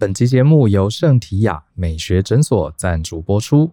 [0.00, 3.72] 本期节目由圣缇亚美学诊所赞助播出。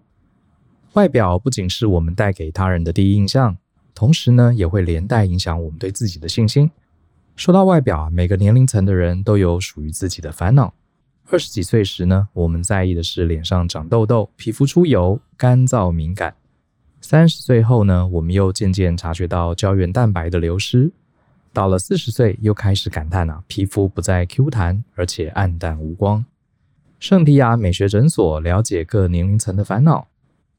[0.94, 3.56] 外表不仅是我们带给他人的第一印象，
[3.94, 6.72] 同时呢，也会连带影响我们对自己的信心。
[7.36, 10.74] 说到外表，每个年龄层的人都有属于自己的烦恼。
[11.30, 16.34] 二十几岁时呢，我们在意的是脸上长痘痘、皮肤出油、干燥敏感。
[17.02, 20.92] 三十岁后呢，我们又渐渐察觉到胶原蛋白的流失。
[21.56, 26.26] 到了四十岁，又开始感叹啊，皮肤不再 Q 弹，而且黯淡无光。
[27.00, 30.10] 圣缇亚美学诊所了解各年龄层的烦恼，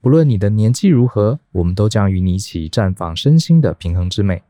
[0.01, 4.43] 不论你的年纪如何，我们都将与你一起绽放身心的平衡之美。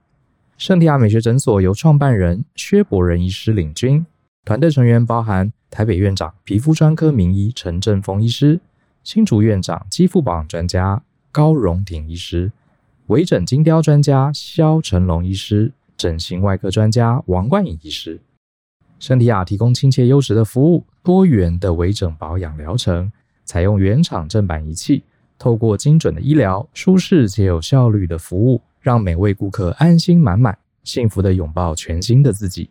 [0.56, 4.06] 圣缇亚美学诊所由创办人薛博仁医师领军，
[4.45, 8.61] 团队成员包含台北院长皮肤专科名医陈正峰医师，
[9.03, 12.53] 新竹院长肌肤保养专家高荣鼎医师，
[13.09, 15.73] 微整精雕专家萧成龙医师。
[15.96, 18.20] 整形外科专家王冠颖医师，
[18.98, 23.10] 圣缇亚提供亲切优质的服务，多元的微整保养疗程，
[23.45, 25.03] 采用原厂正版仪器，
[25.38, 32.70] 透过精准的医疗，舒适且有效率的服务，让每位顾客安心满满，幸福的拥抱全新的自己。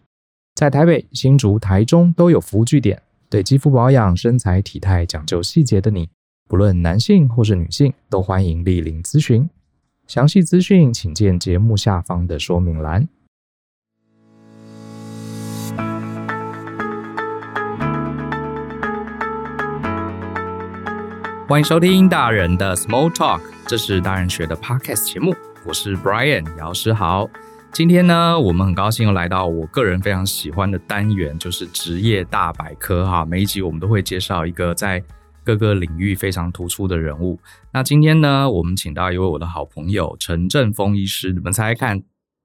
[0.54, 6.08] 在台北、新竹、台中都有服务据点，对肌肤保养、身材体态讲究细节的你，
[6.48, 9.50] 不论男性或是女性，都欢迎莅临咨询。
[10.08, 13.08] 详细资讯请见节目下方的说明栏。
[21.48, 27.30] 欢迎收听大人的 Small Talk，这是大人学的 Podcast 节目，我是 Brian 姚诗豪。
[27.72, 33.24] 今天呢，我们很高兴又来到我个人非常喜欢的单元，就是职业大百科哈。
[33.24, 35.04] 每一集我们都会介绍一个在
[35.44, 37.40] 各个领域非常突出的人物。
[37.72, 42.04] 那今天呢，我们请到一位我的好朋友陈振峰医师，你们猜猜看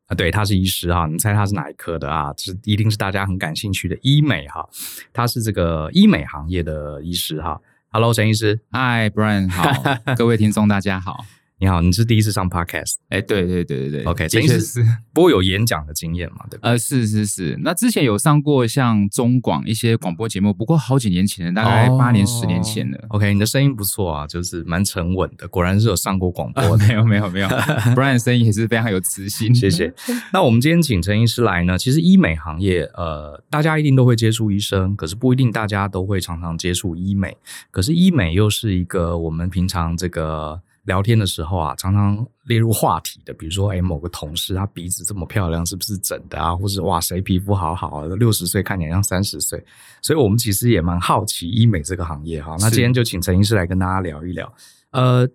[0.09, 0.15] 啊？
[0.15, 2.35] 对，他是医师哈，你们猜他是哪一科的啊？
[2.37, 4.69] 这一定是大家很感兴趣的医美哈。
[5.11, 7.59] 他是这个医美行业的医师哈。
[7.93, 11.27] Hello，陈医师，Hi，Brian，好，各位听众大家好。
[11.63, 12.95] 你好，你是第一次上 Podcast？
[13.11, 14.83] 哎，对对对对对，OK，这次是
[15.13, 16.47] 不过有演讲的经验嘛？
[16.51, 16.71] 对吧？
[16.71, 22.99] 呃，是是是，那之前有上过像中广一些广播节目，不过好几年前了，大概八年、十年前了。
[23.09, 26.87] OK，你的声音不错啊，就是蛮沉稳的，果然是有上过广播的。
[26.89, 27.49] 没有没有没有，
[27.95, 29.93] Brian 声音也是非常有磁性，谢谢。
[30.33, 37.37] 那我们今天请陈医师来呢，其实医美行业，呃，大家一定都会接触医生，可是不一定大家都会常常接触医美，
[37.71, 40.63] 可是医美又是一个我们平常这个。
[40.85, 46.57] 聊天的时候啊，常常列入话题的，比如说，哎，某个同事他鼻子这么漂亮，是不是整的啊？
[46.57, 49.63] 或者哇，谁皮肤好好啊，六十岁看起来像三十岁。
[50.01, 52.57] 所以我们其实也蛮好奇医美这个行业哈。
[52.61, 54.53] 那今天就请陈医师来跟大家聊一聊。
[54.91, 55.29] 呃，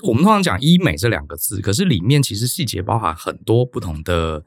[0.00, 4.44] 我们通常讲医美这两个字，可是里面其实细节包含很多不同的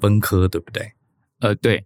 [0.00, 0.92] 分科，对不对？
[1.40, 1.84] 呃，对，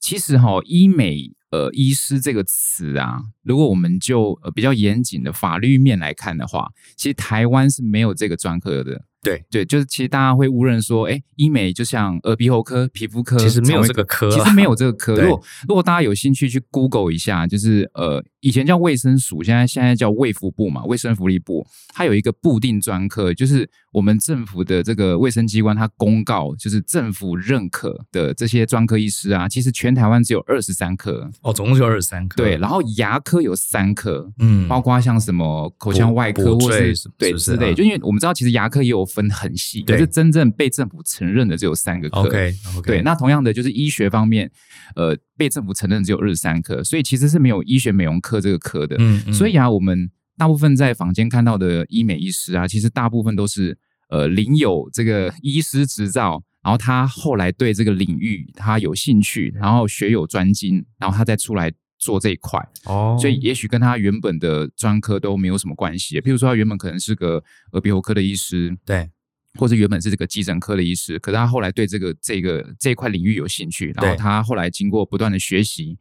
[0.00, 1.32] 其实哈，医美。
[1.52, 9.04] 呃，医师这个词啊，如果我们就呃比较严谨的法律面来看的话，其实台湾是没有这个专科的。
[9.22, 15.14] 对对，就是其实大家会误认说，哎，医美就像耳鼻喉科、皮肤科，其实没有这个科，其实没有这个科。
[15.14, 21.64] 如果如果大家有兴趣去 Google 一下，就是呃，以前叫卫生署，现在现在叫卫福部嘛，卫生福利部，
[21.94, 32.42] 它有一个固定专科，就是我们政府的这个卫生机关，它公告就是政府认可的这些专科医师啊，其实全台湾只有二十三科哦，总共就二十三科。
[32.42, 39.06] 对，然后牙科有三科，嗯，包括像什么口腔外科或是对之类，就因为我们知道，其实牙科也有。
[39.12, 42.20] 分很细，可是真正被政府承认的只有三个科。
[42.20, 44.50] OK，对，那同样的就是医学方面，
[44.96, 48.96] 呃，被政府承认只有二十三科，所以其实是没有医学美容科这个科的。
[48.98, 53.76] 嗯，嗯，所以啊，我们大部分在坊间看到的医美医师啊，其实大部分都是
[54.08, 61.72] 呃领有这个医师执照，然后他后来对这个领域他有兴趣，然后学有专精，然后他再出来。
[62.04, 66.20] 做这一块哦，所以也许跟他原本的专科都没有什么关系。
[66.20, 67.40] 譬如说，他原本可能是个
[67.74, 69.08] 耳鼻喉科的医师，对，
[69.54, 75.96] 或者原本是这个急诊科的医师，可是他后来对这个这个这一块领域有兴趣，然后他后来经过不断的学习，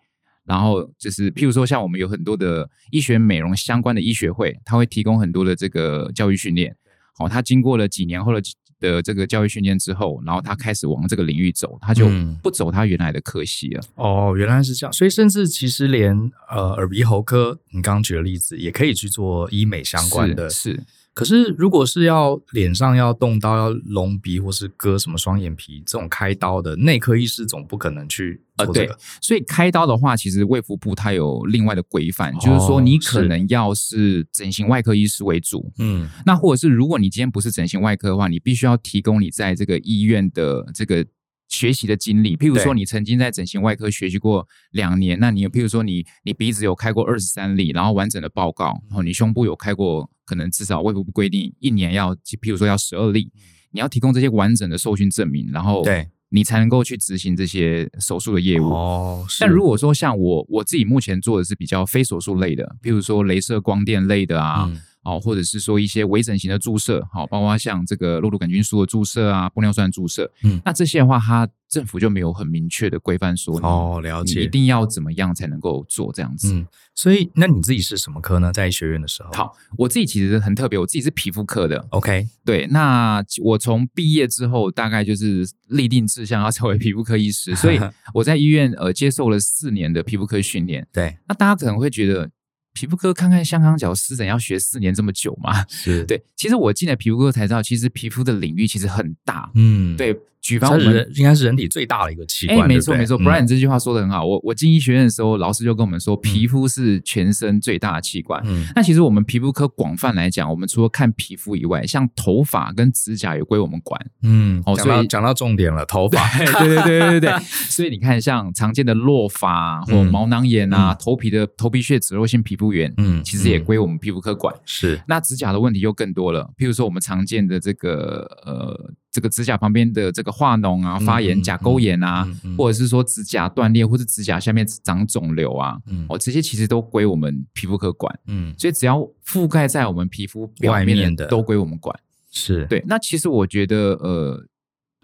[0.45, 6.75] 然后就是譬如说，像我们有很多的医学美容相关的医学会，他会提供很多的这个教育训练。
[7.17, 8.41] 好，他经过了几年后的。
[8.81, 12.09] 的这个教育训练之后，然后他开始往这个领域走，他就
[12.41, 13.81] 不走他原来的科系了。
[13.89, 16.17] 嗯、哦，原来是这样，所以甚至其实连
[16.49, 20.49] 呃耳鼻喉科，你刚刚举的例子，也可以去做医美相关的。
[20.49, 20.71] 是。
[20.71, 28.93] 是可是，如果是要脸上要动刀、要隆鼻或是割什么双眼皮这种开刀的，内科医师总不可能去做这个。
[28.93, 41.05] 呃、对，所以开刀的话，其实卫福部它有另外的规范，哦、就是说你可能要是整形外科医师为主，嗯，那或者是如果你今天不是整形外科的话，你必须要提供你在这个医院的这个
[41.51, 53.29] 学习的经历，譬如说你曾经在整形外科学习过两年，那你譬如说你你鼻子有开过二十三例，然后完整的报告，然后你胸部有开过，可能至少卫福部规定一年要，譬如说要十二例，
[53.71, 56.07] 你要提供这些完整的受训证明，然后对。
[56.33, 58.69] 你才能够去执行这些手术的业务。
[58.69, 64.65] 哦，但如果说像我我自己目前做的是比较非手术类的，譬如说镭射光电类的啊。
[64.71, 76.53] 嗯哦，或者是说一些微整形的注射，好，包括像这个肉毒杆菌素的注射啊，玻尿酸注射，嗯，那这些的话，它政府就没有很明确的规范说，哦，了解，一定要怎么样才能够做这样子。
[76.53, 78.51] 嗯，所以那你自己是什么科呢？
[78.53, 81.83] 在医学院的时候，好，我自己其实很特别，我自己是皮肤科的。
[81.89, 87.79] OK，对，那我从毕业之后，大概就是立定志向要成为皮肤科医师，所以
[88.13, 90.87] 我在医院呃接受了四年的皮肤科训练。
[90.93, 92.29] 对，那大家可能会觉得。
[92.73, 95.65] 皮肤科看看香港脚湿疹要学四年这么久吗？
[95.67, 99.51] 是对，其实我进了皮肤科才知道，其实皮肤的领域其实很大。
[99.55, 100.17] 嗯，对。
[100.41, 102.61] 举方，我们应该是人体最大的一个器官。
[102.61, 104.25] 哎，没错没错，Brian 这句话说的很好。
[104.25, 108.41] 我我进医学院的时候，老师就跟我们说，皮肤是全身最大的器官。
[108.45, 114.03] 嗯，那其实我们皮肤科广泛来讲，我们除了看皮肤以外，像头发跟指甲也归我们管。
[114.23, 116.27] 嗯，哦，所以讲到重点了，头发。
[116.37, 117.39] 对对对对对。
[117.69, 124.55] 所以你看，像常见的落发或毛囊炎啊，头皮的头皮屑脂漏性皮肤炎，嗯，其实也归我们皮肤科管。
[124.65, 124.99] 是。
[125.07, 128.91] 那指甲的问题又更多了，譬如说我们常见的这个呃。
[129.11, 132.25] 这个指甲旁边的这个化脓啊、发炎、甲沟炎啊，
[132.57, 138.17] 或者是说指甲断裂，或者指甲下面长肿瘤啊，嗯、哦，这些其实都归我们皮肤科管。
[138.27, 141.93] 嗯，所以只要覆盖在我们皮肤表面的，面的都归我们管。
[142.31, 142.81] 是对。
[142.87, 144.45] 那其实我觉得，呃，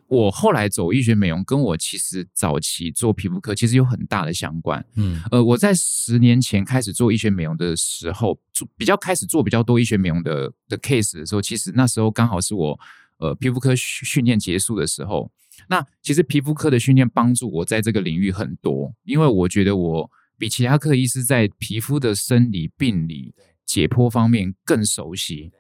[0.08, 4.86] 我后来走医学美容，跟我其实早期做皮肤科其实有很大的相关。
[4.96, 12.80] 嗯，呃，我在十年前开始做医学美容的时候，做比较开始做比较多医学美容的的 case 的时候，其实那时候刚好是我。
[13.20, 15.32] 呃，皮肤科训练结束的时候，
[15.70, 23.34] 那其实皮肤科的训练帮助我在这个领域很多，因为我觉得我比其他科医师在皮肤的生理、病理、
[23.66, 25.52] 解剖方面更熟悉。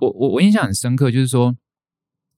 [0.00, 1.56] 我我我印象很深刻，就是说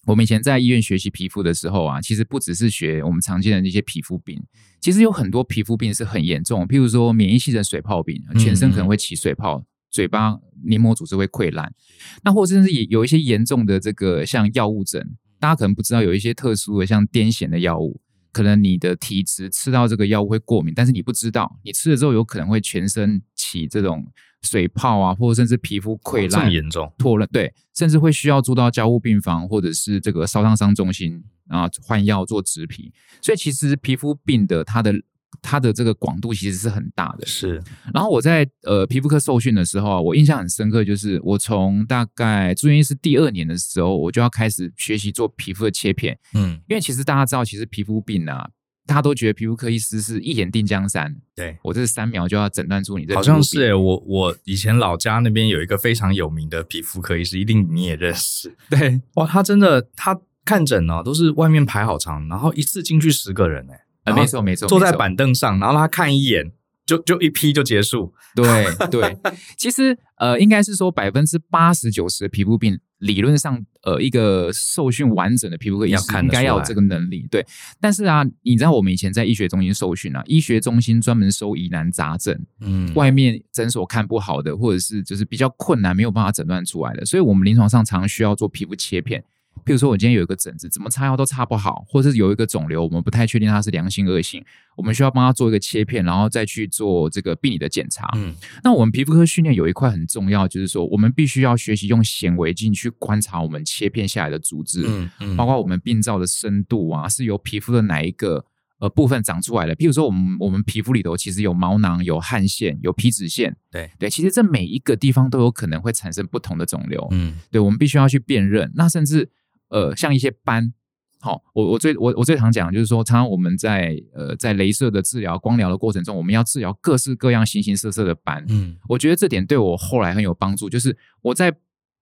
[0.06, 4.40] 我们以前在医院学习皮肤的时候啊，其实不只是学我们常见的那些皮肤病，
[4.80, 9.64] 其实有很多皮肤病是很严重，譬如说免疫性的水泡病，全身可能会起水泡。
[9.98, 11.74] 嘴巴黏膜组织会溃烂，
[12.22, 18.00] 那或者甚至也有一些严重的这个像药物疹，大家可能不知道有一些特殊的像癫痫的药物，
[18.30, 24.06] 可能你的体质吃到这个药物会过敏，但是你不知道，你吃了之后有可能会全身起这种
[24.42, 34.94] 水泡啊，或者甚至皮肤溃烂，这么严重，脱了，对，甚至会需要住到交护病房或者是这个烧烫伤中心啊，换药做植皮，所以其实皮肤病的它的。
[35.40, 37.62] 它的这个广度其实是很大的，是。
[37.92, 46.18] 然后我在呃皮肤科受训的时候啊，我印象很深刻，就是我从大概住院医师第二年的时候，我就要开始学习做皮肤的切片。
[46.34, 48.48] 嗯，因为其实大家知道，其实皮肤病啊，
[48.86, 51.14] 大家都觉得皮肤科医师是一眼定江山。
[51.36, 53.14] 对，我这是三秒就要诊断出你这。
[53.14, 58.56] 好像是诶，我我以前老家那边有一个非常有名的皮肤科医师，一定你也认识。
[58.70, 63.66] 对，哇，他真的他看诊呢、啊，都是外面排好长，然后一次进去十个人
[64.14, 64.20] 诶。
[64.20, 66.52] 没错，没错，坐在板凳上，然后他看一眼，
[66.86, 68.12] 就就一批就结束。
[68.34, 68.46] 对
[68.90, 69.16] 对，
[69.56, 77.26] 其实呃，应该是说百分之八十九十的皮肤病，理论上呃，一个受训完整的皮肤科医生应该要有这个能力。
[77.30, 77.44] 对，
[77.80, 89.24] 但是啊，你知道我们以前在医学中心受训啊，医学中心专门收疑难杂症，嗯，外面诊所看不好的，或者是就是比较困难没有办法诊断出来的，所以我们临床上常常需要做皮肤切片。
[89.64, 94.44] 比如说，我今天有一个疹子，怎么擦药都擦不好，或者是有一个肿瘤，我们不太确定它是良性恶性，
[94.76, 98.08] 我们需要帮他做一个切片，然后再去做这个病理的检查。
[98.16, 108.44] 嗯，那我们皮肤科训练有一块很重要，就是说我们必须要学习用显微镜去观察我们切片下来的组织，嗯嗯，包括我们病灶的深度啊，是由皮肤的哪一个
[108.78, 109.74] 呃部分长出来的？
[109.74, 118.70] 譬如说，我们我们皮肤里头其实有毛囊、有汗腺、有皮脂腺，对对，其实这每一个地方都有可能会产生不同的肿瘤，嗯，对，我们必须要去辨认。
[118.76, 119.28] 那甚至
[119.68, 120.72] 呃，像一些斑，
[121.20, 128.44] 好、哦，我我最我我最常讲就是说，常常我们在呃在镭射的治疗、光疗的过程中，我们要治疗各式各样、形形色色的斑。
[128.48, 130.70] 嗯，我觉得这点对我后来很有帮助。
[130.70, 131.54] 就是我在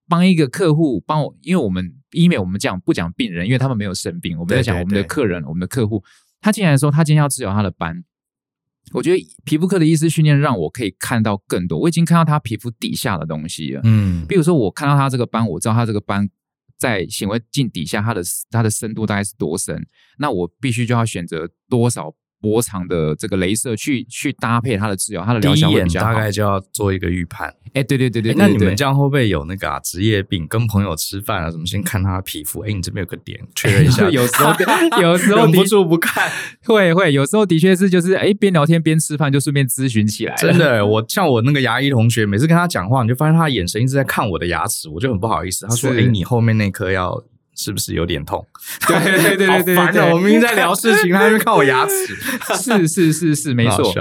[0.08, 6.04] 帮一个客户帮我，因为我们医美我们讲不讲病人，因为他们没有生病，我们在讲我们的客人、我们的客户。
[6.40, 8.04] 他进来说他今天要治疗他的斑，
[8.92, 11.78] 我觉得皮肤科的医师训练让我可以看到更多。
[11.80, 13.80] 我已经看到他皮肤底下的东西了。
[13.82, 16.28] 嗯，比如说我看到他这个斑，我知道他这个斑。
[16.78, 19.86] 在显微镜底下，它的它的深度大概是多深？
[20.18, 26.12] 那我必须就要选择多少波长的这个镭射去去搭配它的治疗，它的疗效会比较好。
[26.12, 27.52] 大概就要做一个预判。
[27.74, 30.46] 哎，对对对对，那你们这样会不会有那个啊职业病？
[30.48, 32.60] 跟朋友吃饭啊，什么先看他的皮肤？
[32.60, 34.08] 哎，你这边有个点，确认一下。
[34.10, 34.52] 有时候
[35.02, 36.30] 有时候忍不住不看，
[36.64, 40.34] 会会有时候的确是就是哎边聊天边吃饭就顺便咨询起来。
[40.36, 45.66] 真的，我像我那个牙医同学，每次跟他讲话，你就发现他的眼神一直在看我的牙齿，我就很不好意思。
[45.66, 47.22] 他说：“哎，你后面那颗要。”
[47.56, 48.46] 是不是有点痛？
[48.86, 50.12] 对对对对对。
[50.12, 52.14] 我明明在聊事情，他那边看我牙齿。
[52.54, 53.92] 是是是是，没错。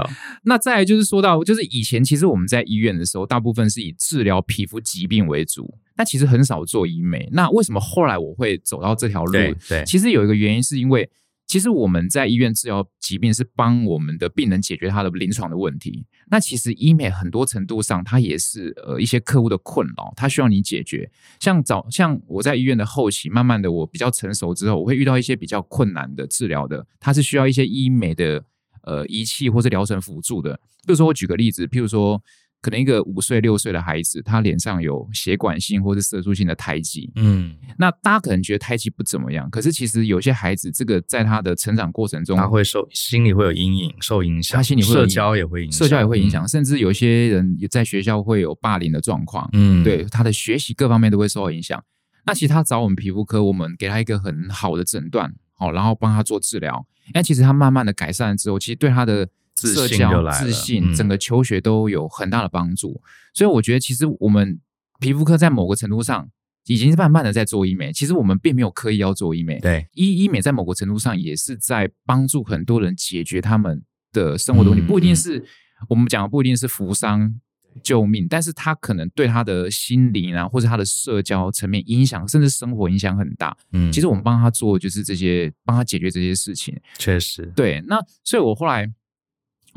[0.44, 7.28] 那再来就是说到，就是以前其实我们在医院的时候，大部分是以治疗皮肤疾病为主，但其实很少做医美。
[7.32, 9.32] 那为什么后来我会走到这条路？
[9.32, 11.10] 对，其实有一个原因是因为。
[11.48, 16.06] 其实我们在医院治疗疾病是帮我们的病人解决他的临床的问题。
[16.30, 21.12] 那其实医美很多程度上，它也是呃一些客户的困扰，它需要你解决。
[21.40, 28.44] 像早像我在医院的后期，慢慢的我比较成熟之后，我会遇到一些比较困难的治疗的，它是需要一些医美的
[28.82, 30.60] 呃仪器或是疗程辅助的。
[30.86, 32.22] 比如说我举个例子，譬如说。
[32.66, 51.80] 可能一个五岁六岁的孩子，他脸上有血管性或是色素性的胎记，嗯，那大家可能觉得胎记不怎么样，可是其实有些孩子，这个在他的成长过程中，他会受心理会有阴影，受影响，他心理会社交也会影响，社交也会影响，嗯，甚至有些人也在学校会有霸凌的状况，嗯，对他的学习各方面都会受到影响。
[52.26, 56.88] 那其实他找我们皮肤科，我们给他一个很好的诊断，好，然后帮他做治疗。
[57.14, 59.30] 那其实他慢慢的改善之后，其实对他的。
[59.56, 63.02] 社交自信，整个求学都有很大的帮助，嗯，
[63.34, 64.60] 所以我觉得其实我们
[65.00, 66.30] 皮肤科在某个程度上
[66.66, 67.94] 已经是慢慢的在做医美。
[67.94, 73.82] 其实我们并没有刻意要做医美，对，医医美在某个程度上也是在帮助很多人解决他们
[74.12, 75.44] 的生活的问题，嗯，不一定是
[75.88, 77.34] 我们讲的不一定是扶伤
[77.82, 83.56] 救命，但是他可能对他的心灵啊，或者他的社交层面影响，甚至生活影响很大。
[83.72, 87.82] 嗯，其实我们帮他做就是这些，帮他解决这些事情，确实对。
[87.88, 88.92] 那所以我后来。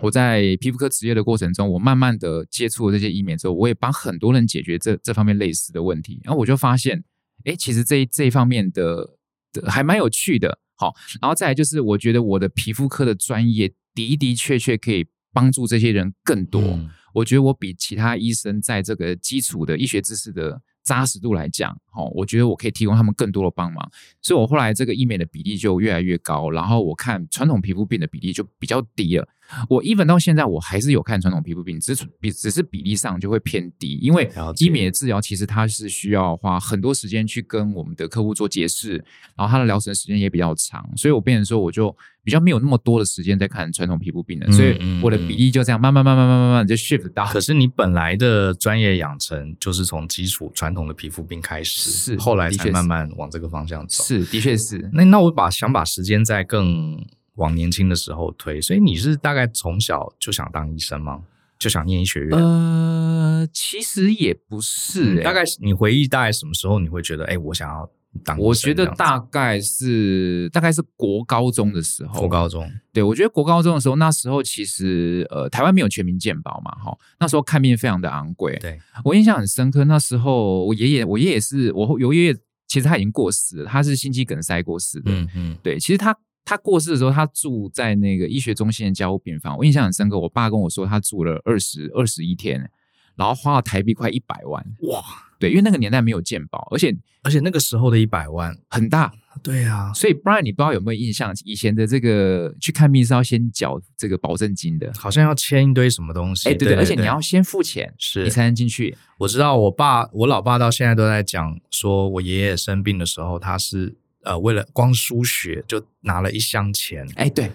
[0.02, 6.21] 我在皮肤科执业的过程中，我慢慢的接触了这些医美之后，我也帮很多人解决这这方面类似的问题。
[6.25, 7.02] 然后我就发现，
[7.45, 9.17] 哎，其实这一这一方面的
[9.52, 10.59] 的还蛮有趣的。
[10.76, 16.62] 好，然后再来就是，我觉得我的皮肤科的专业的的确确可以帮助这些人更多。
[16.62, 16.90] 嗯。
[17.14, 23.90] 我觉得我比其他医生在这个基础的医学知识的扎实度来讲，好，我觉得我可以提供他们更多的帮忙。
[24.23, 29.26] 所以我后来这个医美的比例就越来越高，然后我看传统皮肤病的比例就比较低了。
[29.69, 39.02] 我 even 到现在我还是有看传统皮肤病，只是比只是比例上就会偏低，因为医美的治疗其实它是需要花很多时间去跟我们的客户做解释，
[39.35, 47.25] 然后它的疗程时间也比较长，所以我变成说我就比较没有那么多的时间在看传统皮肤病了，所以我的比例就这样慢慢慢慢慢慢慢就 shift 到。
[47.25, 54.88] 可是你本来的专业养成就是从基础传统的皮肤病开始，是后来才慢慢往这个方向走，是的确是。
[54.92, 57.04] 那那我把想把时间再更。
[57.38, 61.23] 往年轻的时候推，所以你是大概从小就想当医生吗？
[61.57, 62.37] 就想念医学院？
[62.37, 65.23] 呃，其实也不是、欸嗯。
[65.23, 67.88] 大概你回忆大概什么时候你会觉得，哎、欸，我想要
[68.25, 68.38] 当？
[68.38, 72.21] 我觉得大概是大概是国高中的时候。
[72.21, 78.57] 国高中，对，我觉得国高中的时候，那时候其实呃，台湾没有全民健保嘛，哈，那时候看病非常的昂贵。
[78.61, 82.35] 对，我印象很深刻，那时候我爷爷，我爷爷是我有爷爷，
[82.67, 85.11] 其实他已经过世了，他是心肌梗塞过世的。
[85.11, 86.17] 嗯嗯，对，其实他。
[86.45, 90.19] 他过世的时候，他住在那个医学中心的加护病房，我印象很深刻。
[90.19, 92.71] 我爸跟我说，他住了二十二十一天，
[93.19, 94.65] 然后花了台币快一百万。
[94.91, 95.05] 哇，
[95.39, 99.13] 对，因为那个年代没有鉴宝，而且而且那个时候的一百万很大。
[99.43, 106.49] 对啊，所以 Brian，你不知道有没有印象，以前的这个去看病是要先缴这个保证金的，好像要签一堆什么东西。
[106.49, 108.97] 哎，对对，对，而且你要先付钱，是你才能进去。
[109.19, 113.97] 我知道，我爸，我老爸到现在都在讲，说我爷爷生病的时候，他是。
[114.25, 117.09] 呃，为了光输血就拿了一箱钱。
[117.15, 117.51] 哎，对，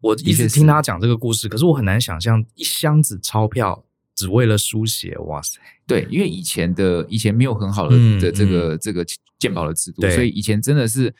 [0.00, 3.84] 我一直听他讲这个故事，可是我很难想象一箱子钞票
[4.18, 5.16] 只为了书写。
[5.18, 5.60] 哇塞！
[5.86, 9.06] 对，因为以前的以前没有很好的的这个、嗯、这个
[9.38, 11.14] 鉴宝的制度，所以以前真的是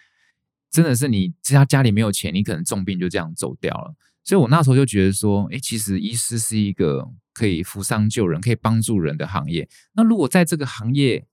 [0.68, 3.94] 真的是你家家里没有钱，你可能重病就这样走掉了。
[4.24, 9.68] 所以我那时候就觉得说，哎，其实医师是一个可以扶伤救人、可以帮助人的行业。
[9.92, 11.24] 那如果在这个行业，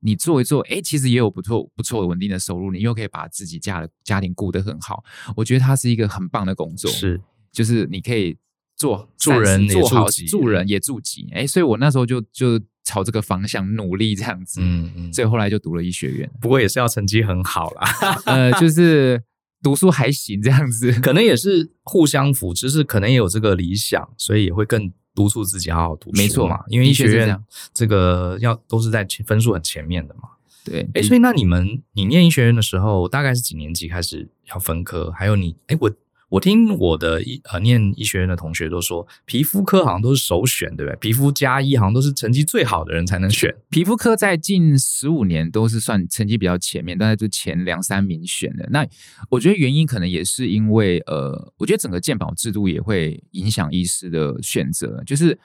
[0.00, 5.02] 你做一做，哎，其实也有不错不错的稳定的收入，你又可以把自己家的家庭顾得很好。
[5.36, 7.20] 我觉得它是一个很棒的工作，是，
[7.50, 8.36] 就是你可以
[8.78, 11.28] 做助人也做好，助人也助己。
[11.34, 19.22] 哎，所以我那时候就就朝这个方向努力这样子，嗯嗯，所以后来就读了医学院，不过也是要成绩很好啦，呃，就是
[19.62, 24.90] 读书还行这样子，可能也是互相扶持，就是可能也有这个理想，所以也会更。
[25.14, 27.36] 督促自己好好读书，没错嘛，因为医学院
[27.74, 30.28] 这个要都是在分数很前面的嘛。
[30.64, 35.10] 对，哎，所以那你们你念医学院的时候，大概是几年级开始要分科？
[35.10, 35.90] 还有你，哎，我
[36.30, 40.96] 我听我的医呃念医学院的同学都说，皮肤科好像都是首选，对不对？
[40.98, 43.54] 皮肤加医好像都是成绩最好的人才能选。
[43.70, 48.68] 皮肤科在近十五年都是算成绩比较前面，大概就前两三名选的。
[48.70, 48.86] 那
[49.30, 55.38] 我觉得原因可能也是因为呃，我觉得整个健保制度也会影响医师的选择，就是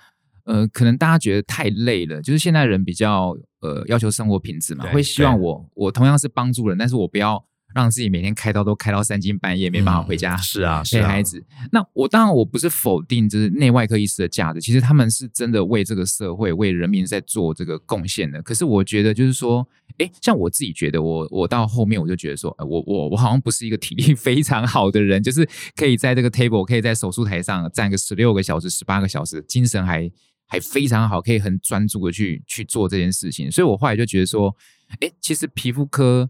[0.43, 7.45] 呃，可能大家觉得太累了，就是现在人比较呃要求生活品质嘛，会希望我我同样是帮助人，但是我不要。
[7.73, 10.37] 让自己每天开刀都开到三更半夜，没办法回家。
[10.37, 11.43] 是啊，陪孩子。
[11.71, 18.41] 那我当然我不是否定就是内外科医师的价值，其实他们是真的为这个社会、为人民在做这个贡献的。
[18.41, 30.09] 可是我觉得就是说，哎，像我自己觉得我，我我到后面我就觉得说，我我我好像不是一个体力 非常好的人，就是可以在这个 table，可以在手术台上站个十六个小时、十八个小时，精神还
[30.47, 33.51] 还非常好，可以很专注的去去做这件事情。
[33.51, 34.55] 所以我后来就觉得说，
[34.99, 36.29] 哎，其实皮肤科。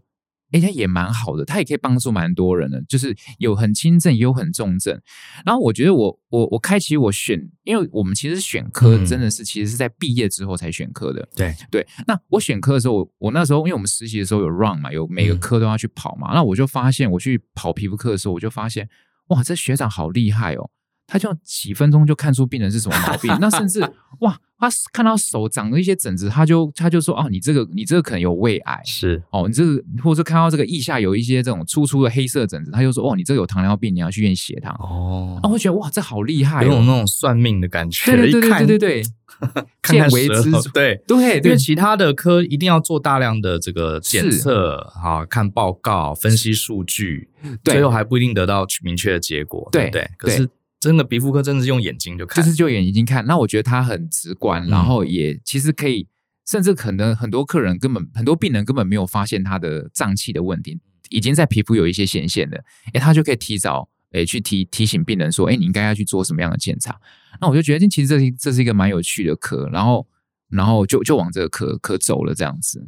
[0.54, 4.96] 哎，他也蛮好的，他也可以帮助蛮多人的，就是有很轻症，也有很重症。
[5.44, 11.28] 然后我觉得我我我开启我选，因为我们其实选科真的是、嗯、其实是在毕业之后才选科的。
[11.34, 18.88] 对对，那我选科的时候，我，我那时候因为我们实习的时候有 run 嘛，有每个科都要去跑嘛，嗯、那我就发现我去跑皮肤科的时候，我就发现
[19.30, 20.70] 哇，这学长好厉害哦。
[21.06, 23.80] 他就几分钟就看出病人是什么毛病， 那甚至
[24.20, 29.22] 哇，他看到手长了一些疹子，他就他就说哦，你这个你这个可能有胃癌，是。
[29.30, 34.74] 哦，你这个或者看到这个腋下有一些这种粗粗的黑色疹子，他就说哦，你这个有糖尿病，你要去验血糖。
[34.80, 35.38] 哦。
[35.42, 38.10] 然后我觉得哇，这好厉害，哦，有种那种算命的感觉。
[38.10, 39.02] 对对对对对对，
[39.82, 47.28] 见微知著，对对，因为其他的科一定要做大量的这个检测啊，看报告、分析数据，
[47.62, 49.90] 最后还不一定得到明确的结果，对？
[49.90, 50.48] 对，可是。
[50.84, 53.24] 真的皮肤科真的是用眼睛就看，就是就眼睛看。
[53.24, 56.06] 那我觉得它很直观，然后也其实可以，
[56.46, 62.62] 甚至可能很多客人根本很多病人根本没有发现他的脏器的问题，已经在皮肤有一些显现的，
[62.92, 67.00] 诶，他就可以提早诶去提提醒病人说，诶，你应该要去做什么样的检查。
[67.40, 70.06] 那我就觉得，其实这是这是一个蛮有趣的科，然后
[70.50, 72.86] 然后就就往这个科科走了这样子。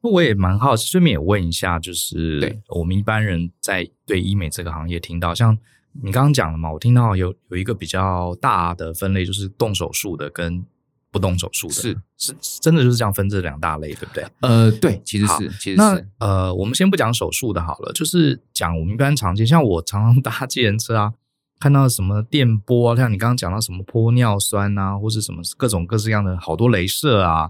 [0.00, 5.58] 那我也蛮好奇，顺便也问一下，就是对我们一般人在对医美这个行业听到像。
[6.02, 6.72] 你刚刚讲了嘛？
[6.72, 10.64] 我听到有有一个比较大的分类，就是动手术的跟
[11.10, 14.26] 不动手术的，是是真的就是这样分这两大类，对不对？
[14.40, 15.76] 呃，对，其实是，其实是。
[15.76, 21.12] 那呃，我们先不讲手术的好了，就是讲我们一般常见，像我常常搭计程车啊，
[21.60, 27.48] 看到什么电波啊，像你刚刚讲到什么玻尿酸啊，或是什么各种各式各样的好多镭射啊，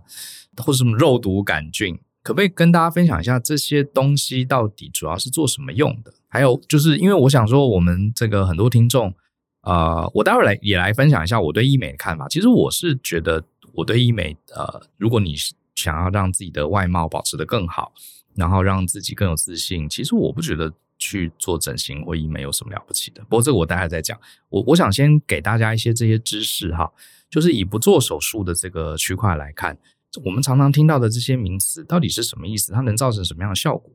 [0.59, 6.13] 或是什么肉毒杆菌，可不可以跟大家分享一下这些东西到底主要是做什么用的？
[6.35, 9.15] 还有就是，因为我想说，我们这个很多听众，
[9.63, 12.27] 呃，我待会儿来也来分享一下我对医美的看法。
[12.27, 15.37] 其实我是觉得，我对医美，呃，如果你
[15.77, 17.93] 想要让自己的外貌保持得更好，
[18.35, 23.23] 然后让自己更有自信，其实我不觉得去做整形或医美有什么了不起的。
[23.23, 24.19] 不过这个我待会再讲。
[24.49, 26.93] 我我想先给大家一些这些知识哈，
[27.31, 29.79] 就是以不做手术的这个区块来看，
[30.25, 32.73] 我们常常听到的这些名词到底是什么意思？
[32.73, 33.93] 它能造成什么样的效果？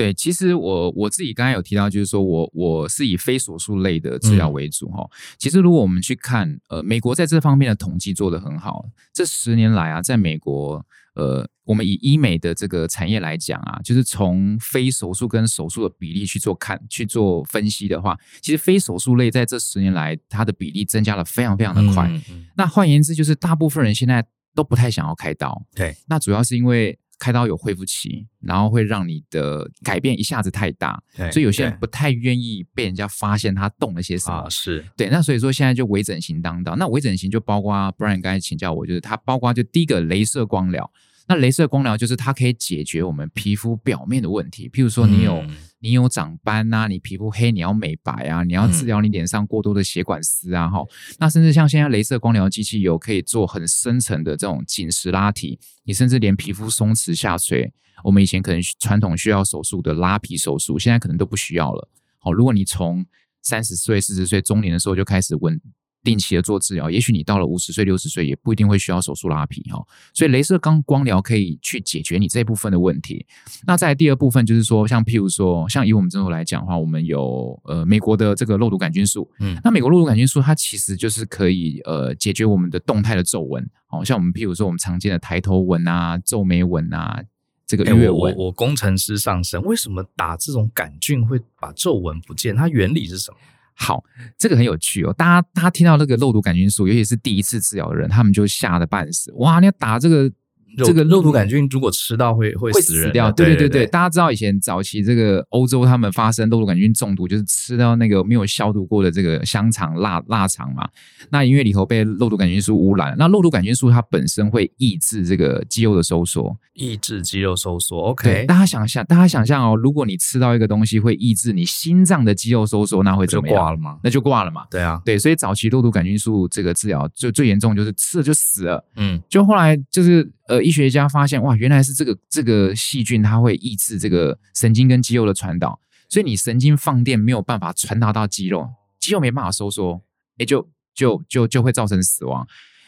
[0.00, 5.02] 对，其实我我自己刚才有提到，就是说我我是以非手术类的治疗为主哈。
[5.02, 8.86] 嗯、其实如果我们去看，呃，美国在这方面的统计做得很好。
[9.12, 10.82] 这十年来啊，在美国，
[11.16, 22.08] 呃，我们以医美的这个产业来讲啊，就是从非手术跟手术的比例去做看去做分析的话，其实非手术类在这十年来它的比例增加了非常非常的快。
[22.08, 25.62] 嗯嗯、那换言之，就是大部分人现在都不太想要开刀。
[25.74, 26.98] 对，那主要是因为。
[27.20, 34.38] 开刀有恢复期，然后会让你的改变一下子太大，所以有些人不太愿意被人家发现他动了些什么。
[34.38, 36.74] 啊、是对，那所以说现在就微整形当道。
[36.76, 40.90] 那微整形就包括 Brian 刚才请教我，就是它包括就第一个镭射光疗。
[41.28, 50.86] 那镭射光疗就是它可以解决我们皮肤表面的问题，譬如说你有、嗯、你有长斑呐、啊，你皮肤黑，你要美白啊，你要治疗你脸上过多的血管丝啊，哈、嗯，
[51.18, 57.72] 那甚至像现在镭射光疗机器有可以做很深层的这种紧实拉提，你甚至连皮肤松弛下垂，
[58.04, 61.88] 我们以前可能传统需要手术的拉皮手术，现在可能都不需要了。
[62.18, 63.04] 好，如果你从
[63.42, 65.60] 三十岁、四十岁中年的时候就开始问。
[66.02, 69.84] 定期的做治疗，也许你到了五十岁、六十岁也不一定会需要手术拉皮哈，
[70.14, 73.26] 所以镭射光光疗可以去解决你这部分的问题。
[73.66, 87.22] 那在第二部分就是说，像譬如说，像以我们诊所来讲的话，我们有呃美国的这个肉毒杆菌素，嗯，那美国肉毒杆菌素它其实就是可以呃解决我们的动态的皱纹，好像我们譬如说我们常见的抬头纹啊、皱眉纹啊，
[87.66, 88.34] 这个月纹。
[88.34, 92.56] 我我工程师上身，为什么打这种杆菌会把皱纹不见？
[92.56, 93.36] 它原理是什么？
[93.74, 94.02] 好，
[94.36, 95.12] 这个很有趣哦。
[95.14, 99.32] 大家，大家听到那个肉毒杆菌素，尤其是第一次治疗的人，他们就吓得半死。
[99.36, 100.30] 哇，你要打这个
[100.78, 103.32] 这个肉毒杆菌如果吃到会会死人，会死掉。
[103.32, 110.88] 对对对对，大家知道以前早期这个欧洲他们发生肉毒杆菌中毒，就是吃到那个没有消毒过的这个香肠、腊腊肠嘛。
[111.30, 117.98] 那因为里头被肉毒杆菌素污染，那肉毒杆菌素它本身会抑制这个肌肉的收缩，抑制肌肉收缩。
[118.10, 123.56] OK，大家想象，大家想象哦，如果你吃到一个东西会抑制你心脏的肌肉收缩，那会怎么样？
[123.56, 123.98] 挂了吗？
[124.02, 124.62] 那就挂了嘛。
[124.70, 128.84] 对啊，对，所以早期肉毒杆菌素这个治疗就最严重，就是吃了就死了。
[128.96, 138.68] 嗯，就后来就是呃，医学家发现哇，原来是这个这个细菌它会抑制这个神经跟肌肉的传导，所以你神经放电没有办法传达到肌肉，
[138.98, 140.02] 肌肉没办法收缩，
[140.38, 142.46] 哎，就就就就会造成死亡。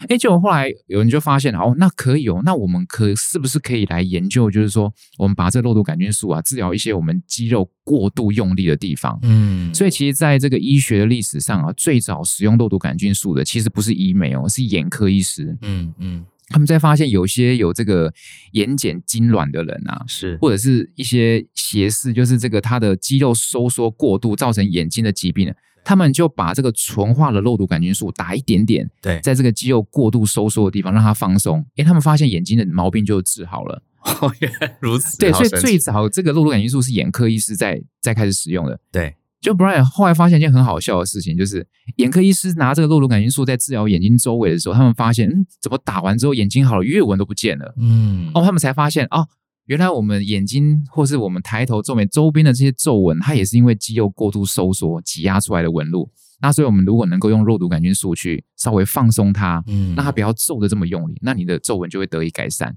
[0.09, 9.17] 哎，结果后来有人就发现，哦，那可以哦，那我们可是不是可以来研究，就是说，我们把这个肉毒杆菌素啊，治疗一些我们肌肉过度用力的地方。
[9.23, 15.57] 嗯，所以其实在这个医学的历史上啊，最早使用肉毒杆菌素的，其实不是医美哦，是眼科医师。
[15.63, 18.13] 嗯嗯，他们在发现有些有这个
[18.53, 25.55] 眼睑痉挛的人啊，是或者是一些斜视，就是这个他的肌肉收缩过度，造成眼睛的疾病。
[25.85, 31.67] 他们就把这个纯化的肉毒杆菌素打一点点，对，在这个肌肉过度收缩的地方，让它放松。
[31.75, 33.83] 诶，他们发现眼睛的毛病就治好了。
[34.05, 35.19] 哦，原来如此。
[35.19, 38.79] 对，所以最早这个肉毒杆菌素是眼科医师在在开始使用的。
[38.93, 47.75] 对，就 Brian 后来发现一件很好笑的事情，就是眼科医师拿这个肉毒杆菌素在治疗眼睛周围的时候，他们发现，嗯，怎么打完之后眼睛好了，鱼尾纹都不见了。
[47.77, 49.29] 嗯，哦，他们才发现哦。
[49.67, 56.11] 原来我们眼睛或是我们抬头皱眉周边的这些皱纹，它也是因为肌肉过度收缩挤压出来的纹路。
[56.41, 62.77] 那所以，我们如果能够用肉毒杆菌素去稍微放松它，嗯，让它不要皱的这么用力，那你的皱纹就会得以改善。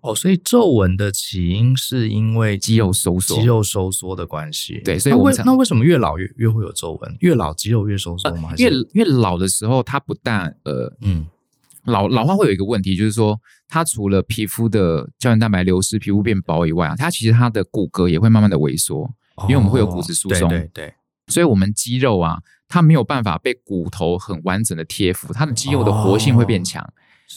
[0.00, 4.80] 哦，所以皱纹的起因是因为肌肉收缩，肌肉收缩的关系。
[4.84, 7.16] 对，所以我们那为那为什么越老越越会有皱纹？
[7.20, 8.50] 越老肌肉越收缩吗？
[8.50, 11.26] 呃、越越老的时候，它不但呃嗯。
[11.84, 19.10] 老老化会有一个问题，就是说，它除了皮肤的胶原蛋白流失、皮肤变薄以外啊，它其实它的骨骼也会慢慢的萎缩，
[19.44, 20.94] 因为我们会有骨质疏松，对对对，
[21.28, 26.86] 所以我们肌肉啊，它没有办法被骨头很完整的贴服，它的肌肉的活性会变强，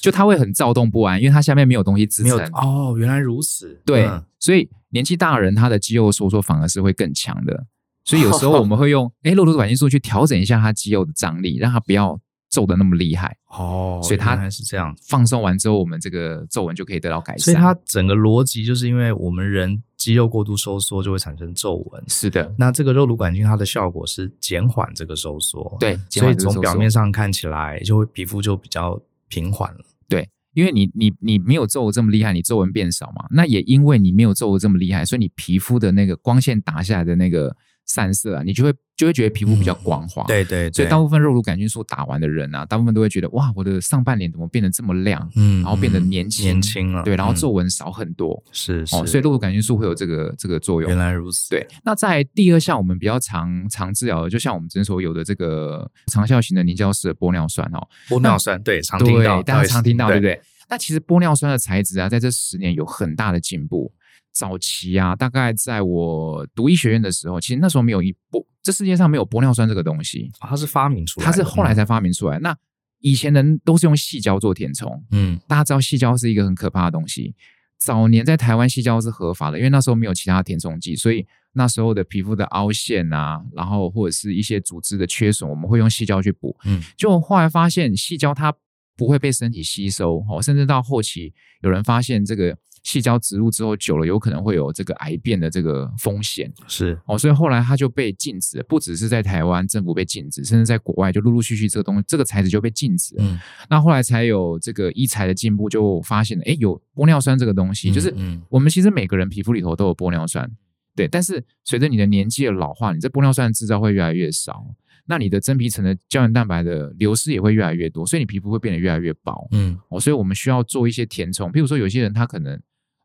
[0.02, 2.40] 就它会很躁动不安，因为它下面没有东西支撑。
[2.54, 7.66] 哦，原来如此，对，所以年纪大的人，他的肌肉收缩反而是会更强的，
[8.04, 12.20] 所以有时候我们会用 哎肉毒杆菌素去调整一下他肌肉的张力，让他不要。
[12.50, 14.96] 皱的那么厉害哦，所以它还是这样。
[15.02, 17.46] 放松完之后，我们这个皱纹就可以得到改善。
[17.46, 22.04] 所以它整个逻辑就是因为我们人肌肉过度收缩就会产生皱纹。
[22.08, 25.76] 是的，那这个肉毒杆菌它的效果是减缓这个收缩。
[25.80, 29.02] 对，所以从表面上看起来就会皮肤就比较
[29.34, 29.80] 平缓了。
[30.08, 33.26] 对，因为你你你没有皱纹这么厉害，你皱纹变少嘛。
[33.32, 37.56] 那也因为你没有皱纹这么厉害，所以你皮肤的那个光线打下来的那个。
[37.86, 46.46] 散色啊，你就会就会觉得皮肤比较光滑，嗯、对，对对，所以大部分肉毒杆菌素打完的人啊，大部分都会觉得哇，我的上半脸怎么变得这么亮，嗯，然后变得年轻。
[46.46, 50.90] 年轻了，对，然后皱纹少很多，是是、哦，所以肉毒杆菌素会有这个这个作用。
[50.90, 51.66] 原来如此，对。
[51.84, 60.40] 那在第二项，我们比较常常治疗的，就像我们诊所有的这个长效型的凝胶式的玻尿酸哦，玻尿酸对，常听到，大家常听到，对不对？
[60.70, 63.92] 那其实玻尿酸的材质啊，在这十年有很大的进步。
[64.34, 70.32] 早期啊，大概在我读医学院的时候，其实那时候没有一玻，这世界上没有玻尿酸这个东西。
[70.42, 72.40] 哦，它是发明出来的，它是后来才发明出来。
[72.40, 72.58] 嗯、那
[73.00, 77.36] 以前人都是用细胶做填充，嗯，大家知道细胶是一个很可怕的东西。
[77.78, 86.58] 早年在台湾细胶是合法的，因为那时候没有其他填充剂，所以那时候的皮肤的凹陷啊，然后或者是一些组织的缺损，我们会用细胶去补。
[86.66, 88.52] 嗯，就后来发现细胶它
[88.96, 92.58] 不会被身体吸收，哦，甚至到后期有人发现这个。
[92.84, 96.52] 矽胶植入之后久了，有可能会有这个癌变的这个风险。
[96.68, 103.24] 是哦，所以后来它就被禁止，不只是在台湾政府被禁止，甚至在国外就陆陆续续这个东西这个材质就被禁止了。
[103.24, 108.14] 嗯，那后来才有这个医材的进步，就发现了，哎，有玻尿酸这个东西，嗯、就是
[108.50, 110.52] 我们其实每个人皮肤里头都有玻尿酸，
[110.94, 111.08] 对。
[111.08, 114.66] 但是随着你的年纪的老化，你这玻尿酸的制造会越来越少。
[115.06, 119.48] 那你的真皮层的胶原蛋白的流失也会越来越多，所以你皮肤会变得越来越薄。
[119.52, 122.62] 嗯，哦，所以我们需要做一些填充，譬如说有些人他可能。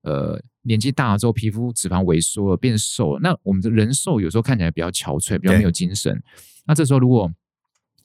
[0.08, 3.20] 呃，年纪大了之后，皮肤脂肪萎缩了，变瘦了。
[3.20, 6.18] 那我们的人瘦有时候看起来比较憔悴，比较没有精神。
[6.66, 7.30] 那这时候如果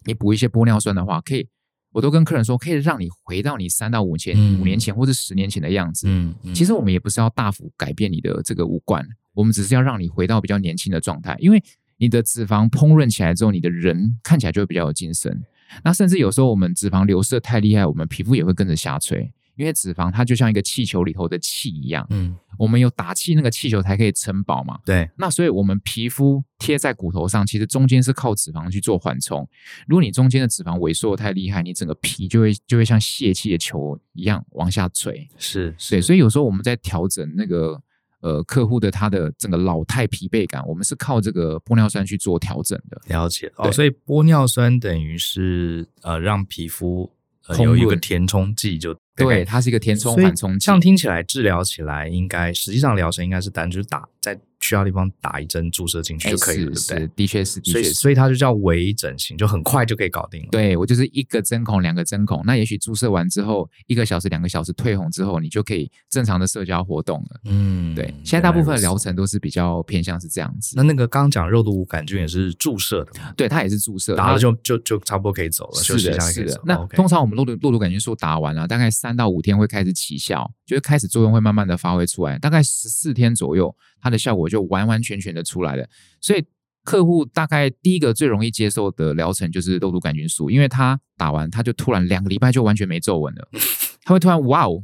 [0.04, 1.48] 你补一些玻尿酸的话，可以，
[1.94, 6.08] 我都跟客人说，可以让你回到你三到五前、嗯、五年前或者十年前的样子。
[6.10, 11.38] 嗯，嗯，其实我们也不是要大幅改变你的这个五官，我们只是要让你回到比较年轻的状态。
[11.40, 11.64] 因为
[11.98, 15.42] 你的脂肪烹饪起来之后，你的人看起来就会比较有精神。
[15.84, 19.32] 那甚至有时候我们脂肪流失得太厉害，我们皮肤也会跟着下垂。
[19.56, 24.80] 因为脂肪它就像一个气球里头的气一样，嗯，我们有打气，那个气球才可以撑饱嘛。
[24.86, 29.48] 对，那所以我们皮肤贴在骨头上，其实中间是靠脂肪去做缓冲。
[29.88, 35.28] 如果你中间的脂肪萎缩太厉害，你整个皮就会就会像泄气的球一样往下垂。
[35.38, 37.80] 是，对，所以有时候我们在调整那个
[38.22, 43.00] 呃客户的他的整个老态疲惫感，我们是靠这个玻尿酸去做调整的。
[43.08, 47.12] 了解哦，所以玻尿酸等于是呃让皮肤。
[47.48, 50.66] 呃、有一个填充剂就对，它是一一个填充缓冲剂。
[50.66, 54.40] 这样听起来治疗起来应该，实际上疗程应该是单就是打在。
[54.64, 57.16] 需要地方打一针注射进去就可以了，是对不对？
[57.16, 57.84] 的确是，的确是。
[57.84, 60.48] 所以，所以它就叫微整形，就很快就可以搞定了。
[60.52, 62.42] 对，我就是一个针孔，两个针孔。
[62.46, 67.42] 那也许注射完之后，一个小时、两个小时退红之后，你就可以正常的社交活动了。
[67.46, 68.06] 嗯，对。
[68.24, 70.74] 现在大部分的疗程都是比较偏向是这样子。
[70.78, 73.34] 那那个刚刚讲肉毒杆菌也是注射的吗？
[73.36, 76.52] 对，它也是注射，打了就就就差不多可以走了，是的，休息一下可以走。
[76.52, 76.62] 是的。
[76.66, 83.76] 那通常我们肉毒肉毒杆菌素打完了，大概三到五天会开始起效，就是开始作用会慢慢的发挥出来，大概十四天左右。
[84.04, 85.88] 它的效果就完完全全的出来了，
[86.20, 86.44] 所以
[86.84, 93.48] 客户大概第一个最容易接受的疗程就是肉毒杆菌素，因为他打完他就突然两个礼拜就完全没皱纹了，
[94.04, 94.84] 他会突然哇哦，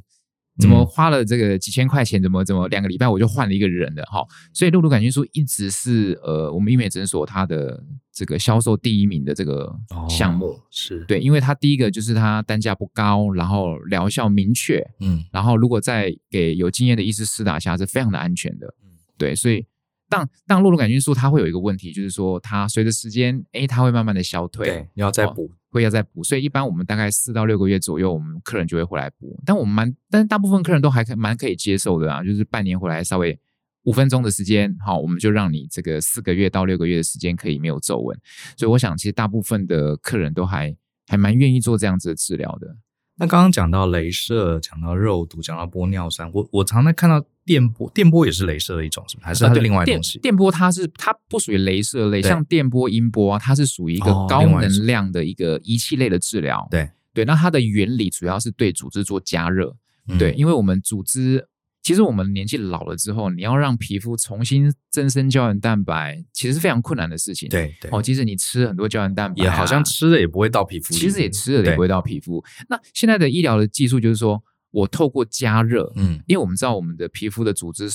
[0.60, 9.70] 怎么花了这个几千块钱，怎么怎么两个礼拜我就换了一个人了哈，所以肉毒杆菌素一直是呃我们医美诊所它的这个销售第一名的这个
[10.10, 11.04] 项目，哦、是。
[11.06, 18.74] 对，因为它第一个就是它单价不高，然后疗效明确，嗯，然后如果再给有经验的医师施打下是非常的安全的。
[19.20, 19.64] 对，所以
[20.10, 26.24] 当当肉毒杆菌素它会有一个问题，就是说它随着时间，哎，它会慢慢的消退，对，你要再补，哦，会要再补。
[26.24, 29.40] 所以一般我们大概四到六个月左右，我们客人就会回来补。
[29.46, 33.38] 但我们蛮，但是大部分客人都还可蛮可以接受的啊，就是半年回来稍微
[33.84, 38.18] 五分钟的时间，好，我们就让你这个四个月到六个月的时间可以没有皱纹。
[38.58, 42.76] 所以我想，其实大部分的客人都还还蛮愿意做这样子的治疗的。
[43.22, 49.26] 那刚刚讲到镭射，讲到肉毒，讲到玻尿酸，我我常常看到电波，电波也是镭射的一种，是不是？
[49.26, 50.20] 还是它是另外一种东西？
[50.20, 56.68] 电，电波它是它不属于镭射类，像电波、音波啊，它是属于一个高能量的一个仪器类的治疗。
[56.70, 59.76] 对、哦、对，那它的原理主要是对组织做加热。
[60.08, 61.48] 嗯、对，因为我们组织。
[61.82, 67.48] 其实我们年纪老了之后，你要让皮肤重新增生胶原蛋白，其实是非常困难的事情。
[67.50, 70.94] 对对，哦，即使你吃很多胶原蛋白，也好像吃了也不会到皮肤。
[70.94, 72.44] 其实也吃了也不会到皮肤。
[72.68, 77.90] 那现在的医疗的技术就是说，我透过加热，嗯，因为我们知道我们的皮肤的组织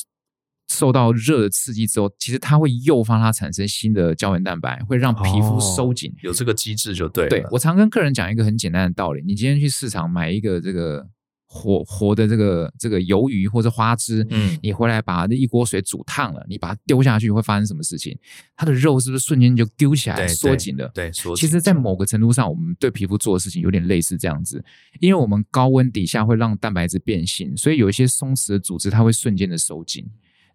[0.68, 6.10] 受到热的刺激之后，其实它会诱发它产生新的胶原蛋白，会让皮肤收紧。
[6.10, 7.30] 哦，有这个机制就对了。
[7.30, 11.08] 对，我常跟客人讲一个很简单的道理：你今天去市场买一个这个。
[11.54, 18.18] 活活的这个这个鱿鱼或者花枝，嗯，你回来把那一锅水煮烫了，你把它丢下去会发生什么事情？
[18.56, 20.90] 它的肉是不是瞬间就丢起来缩紧了？
[20.92, 21.36] 对，缩紧。
[21.36, 24.64] 其实，在某个程度上，我们对皮肤做的事情有点类似这样子，
[24.98, 30.04] 因为我们高温底下会让蛋白质变性，所以有一些松弛的组织它会瞬间的收紧。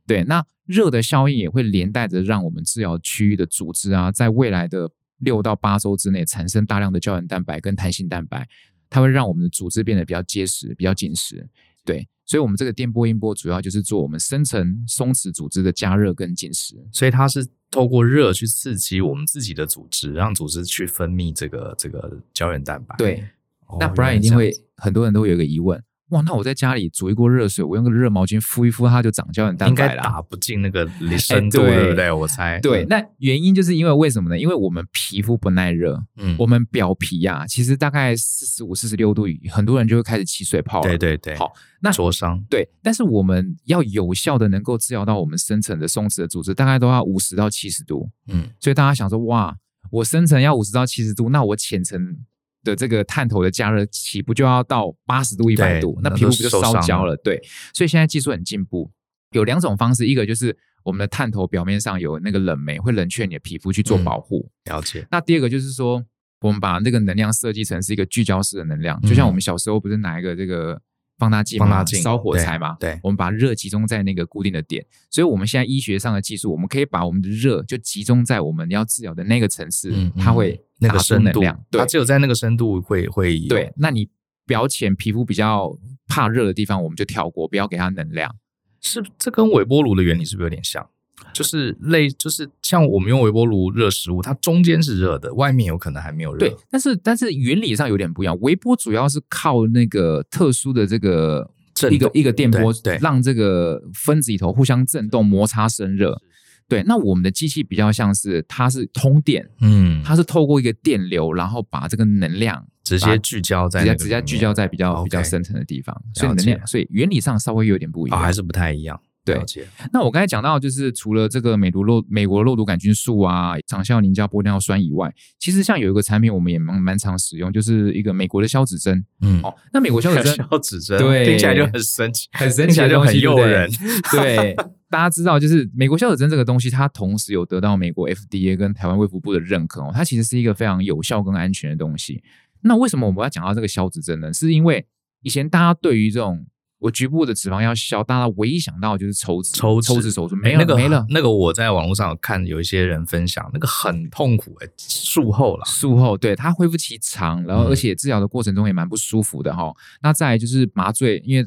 [0.06, 8.46] 对，那热的效应也会连带着让我们治疗区域的组织啊，在未来的六到八周之内产生大量的胶原蛋白跟弹性蛋白。
[8.90, 11.48] 它会让我们的组织变得比较结实、比较紧实，
[11.86, 22.96] 对，所以，我们这个电波、音波主要就是做我们深层松弛组织的加热跟紧实，所以它是透过热去刺激我们自己的组织，让组织去分泌这个这个胶原蛋白。
[22.98, 23.24] 对，
[23.68, 25.82] 哦、那不然一定会很多人都会有一个疑问。
[26.10, 29.92] 哇，那我在家里煮一锅热水，我用个热毛巾敷一敷，它就长胶原蛋白了。
[29.94, 30.88] 应该打不进那个
[31.20, 32.12] 深度，欸、对，对不对？
[32.12, 32.60] 我猜。
[32.62, 34.38] 对，那原因就是因为为什么呢？
[34.38, 40.88] 因为我们皮肤不耐热，嗯，我们表皮呀、啊，其实大概四十五、四十六度，很多人就会开始起水泡了。
[40.88, 41.36] 对对对。
[41.36, 42.44] 好，那灼伤。
[42.50, 48.10] 对，但是我们要有效的能够治疗到我们深层的松弛的组织，大概都要五十到七十度。
[48.28, 49.56] 嗯，所以大家想说，哇，
[49.92, 52.18] 我深层要五十到七十度，那我浅层。
[52.64, 57.16] 的这个探头的加热起步就要到八十度、一百度，那皮肤不就烧焦了？
[57.18, 57.42] 对，
[57.74, 58.92] 所以现在技术很进步，
[59.32, 64.50] 有两种方式，一个就是我们的探头表面上有那个冷媒，会冷却你的皮肤去做保护。
[64.66, 65.08] 嗯、了解。
[65.12, 66.04] 那第二个就是说，
[66.42, 70.82] 我们把那个能量设计成是一个聚焦式的能量，就像我们小时候不是拿一个这个。
[71.20, 72.78] 放大镜，放大镜烧火柴嘛？
[72.80, 83.38] 对，对，我们把热集中在那个固定的点，所以我们现在医学上的技术，我们可以把我们的热就集中在我们要治疗的那个层次，嗯，它会那个深度，对，它只有在那个深度会会。
[83.48, 84.10] 对，那你
[84.46, 85.78] 表浅皮肤比较
[86.08, 88.34] 怕热的地方，我们就跳过，不要给它能量。
[88.82, 90.90] 是，这跟微波炉的原理是不是有点像？
[91.34, 96.40] 就是类，就是像我们用微波炉热食物，它中间是热的，外面有可能还没有热。
[96.40, 98.38] 对，但是但是原理上有点不一样。
[98.42, 101.50] 微波主要是靠那个特殊的这个
[101.90, 106.22] 一个一个电波，对，让这个分子里头互相震动摩擦生热。
[106.68, 119.02] 对，那我们的机器比较像是它是通电，嗯，它是透过一个电流，然后把这个能量直接聚焦在直接直接聚焦在比较比较深层的地方，所以能量，所以原理上稍微有点不一样，哦、还是不太一样。
[119.36, 129.04] 对，那我刚才讲到，就是除了这个美毒肉美国肉毒杆菌素啊、长效凝胶玻尿酸以外，其实像有一个产品，我们也蛮蛮常使用，就是一个美国的消脂针。
[129.22, 133.70] 嗯，哦，那美国消脂针， 消脂针，对，听起来就很神奇，很神奇的东西，就很诱人。
[134.12, 134.56] 对，对
[134.90, 142.24] 大家知道，就是美国消脂针这个东西，它同时有得到美国 FDA 跟台湾卫福部的认可哦，它其实是一个非常有效跟安全的东西。
[142.62, 144.34] 那为什么我们要讲到这个消脂针呢？
[144.34, 144.86] 是因为
[145.22, 146.46] 以前大家对于这种
[146.80, 151.06] 我局部的脂肪要消，大家唯一想到就是抽脂，抽抽脂手术没了，那个没了。
[151.10, 159.76] 那个我在网络上有看，有一些人分享，那个很痛苦哎、欸，术后了，术后对它恢复期长，然后而且治疗的过程中也蛮不舒服的哈、嗯。
[160.02, 161.46] 那再来就是麻醉，因为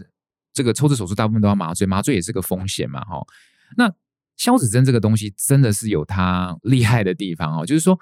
[0.53, 3.21] 这个抽脂手术大部分都要麻醉，麻醉也是个风险嘛哈。
[3.77, 3.91] 那
[4.37, 7.99] 消脂针这个东西真的是有它厉害的地方哦，就是说。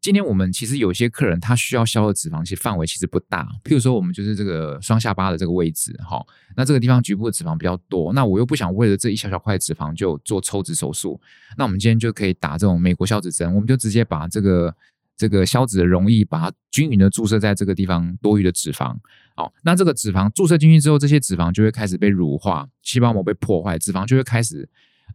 [0.00, 6.24] 今天我们其实有些客人他需要消的脂肪其实范围其实不大，譬如说我们就是这个双下巴的这个位置哈，
[6.56, 11.20] 那这个地方局部的脂肪比较多，那我又不想为了这一小小块脂肪就做抽脂手术，
[11.58, 14.74] 那我们今天就可以打这种美国消脂针，我们就直接把这个
[15.18, 18.96] 这个消脂的溶液把它均匀的注射在这个地方多余的脂肪，
[19.36, 24.66] 好，那这个脂肪注射进去之后，这些脂肪就会开始被乳化，细胞膜被破坏，脂肪就会开始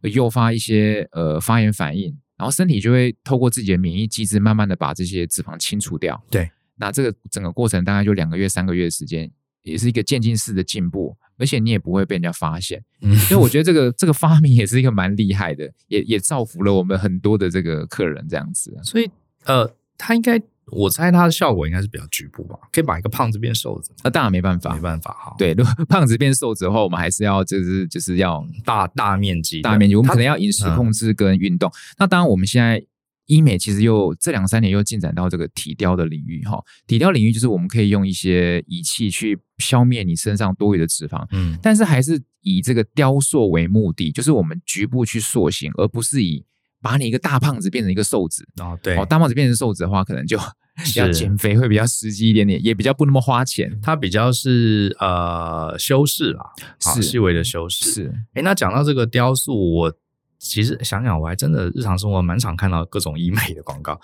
[0.02, 2.16] 诱发一些呃发炎反应。
[2.36, 6.22] 然后身体就会透过自己的免疫机制，慢慢的把这些脂肪清除掉。
[6.30, 9.30] 对，那这个整个过程大概就两个月、三个月的时间，
[9.62, 12.82] 也是一个渐进式的进步，而且你也不会被人家发现。
[13.00, 18.78] 嗯，所以我觉得这个这个发明也是一个蛮厉害的，也也造福了我们很多的这个客人这样子。
[18.82, 19.10] 所以，
[19.44, 20.40] 呃，他应该。
[20.72, 23.92] 我猜它的效果应该是比较局部吧，可以把一个胖子变瘦子。
[24.02, 25.34] 那、啊、当然没办法，没办法哈。
[25.38, 31.70] 对，如果 胖子变瘦子的话，我们还是要就是就是要大大面积大面积，我们可能要饮食控制跟运动。
[31.98, 32.84] 那当然，我们现在
[33.26, 36.60] 医美其实又这两三年又进展到这个体雕的领域哈。
[36.88, 46.44] 体雕领域就是我们可以用一些仪器去消灭你身上多余的脂肪，嗯，但是还是以这个雕塑为目的，就是我们局部去塑形，而不是以。
[46.82, 50.38] 把你一个大胖子变成一个瘦子哦，对，哦，大胖子变成瘦子的话，可能就
[50.96, 53.78] 要减肥会比较实际一点点，也比较不那么花钱。
[53.82, 56.44] 它比较是呃修饰啦，
[56.78, 57.90] 是细微的修饰。
[57.90, 59.92] 是，哎，那讲到这个雕塑，我
[60.38, 63.98] 其实想想，我还真的日常生活蛮常看到各种医美的广告。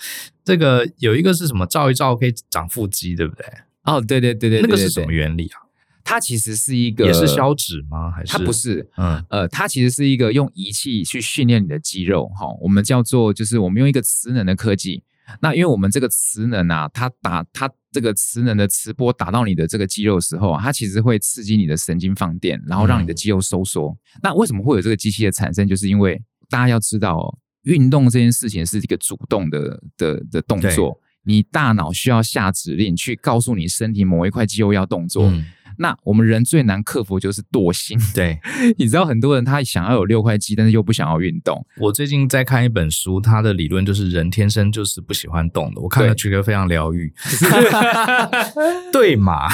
[0.44, 1.66] 这个有一个是什么？
[1.66, 3.44] 照一照可以长腹肌，对不对？
[3.84, 5.61] 哦，对对对对，对，那个是什么原理啊？
[6.04, 8.10] 它其实是一个，也是消脂吗？
[8.10, 8.88] 还是它不是？
[8.96, 15.02] 嗯，呃，它其实是一个用仪器去训练你的肌肉，哈，我们叫做就是我们用一个磁能的科技。
[15.40, 23.88] 那因为我们这个磁能啊，它打它这个磁能的磁波打到你的这个肌肉的时候啊，它其实会刺激你的神经放电，然后让你的肌肉收缩。
[23.88, 24.20] 嗯。
[24.24, 25.66] 那为什么会有这个机器的产生？
[25.66, 35.30] 就是因为大家要知道哦，运动这件事情是一个主动的的的动作，你大脑需要下指令去告诉你身体某一块肌肉要动作。
[35.30, 35.46] 嗯
[35.78, 37.98] 那我们人最难克服就是惰性。
[38.14, 38.38] 对，
[38.78, 41.64] 你知道很多人他想要有六块肌，但是又不想要运动。
[41.78, 45.80] 我最近在看一本书，它的理论就是人天生就是不喜欢动的。
[45.80, 47.12] 我看了觉得非常疗愈，
[48.92, 49.48] 对嘛？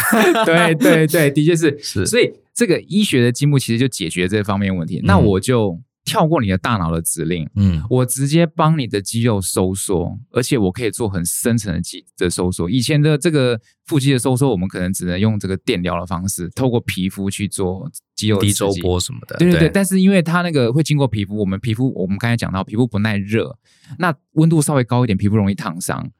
[0.45, 2.07] 对对对，的确是是。
[2.07, 4.99] 所以这个医学的进步其实就解决这方面问题。
[4.99, 5.81] 嗯、那我就。
[6.09, 12.69] 跳过你的大脑的指令，嗯，我直接帮你的肌肉收缩，而且我可以做很深层的肌的收缩。
[12.71, 19.37] 以前的这个腹肌的收缩，我们可能只能用这个电疗的方式，透过皮肤去做肌肉的低周波什么的。
[19.37, 23.59] 对对对，对，但是因为它那个会经过皮肤，我们皮肤我们刚才讲到皮肤不耐热，
[23.99, 26.11] 那温度稍微高一点，皮肤容易烫伤。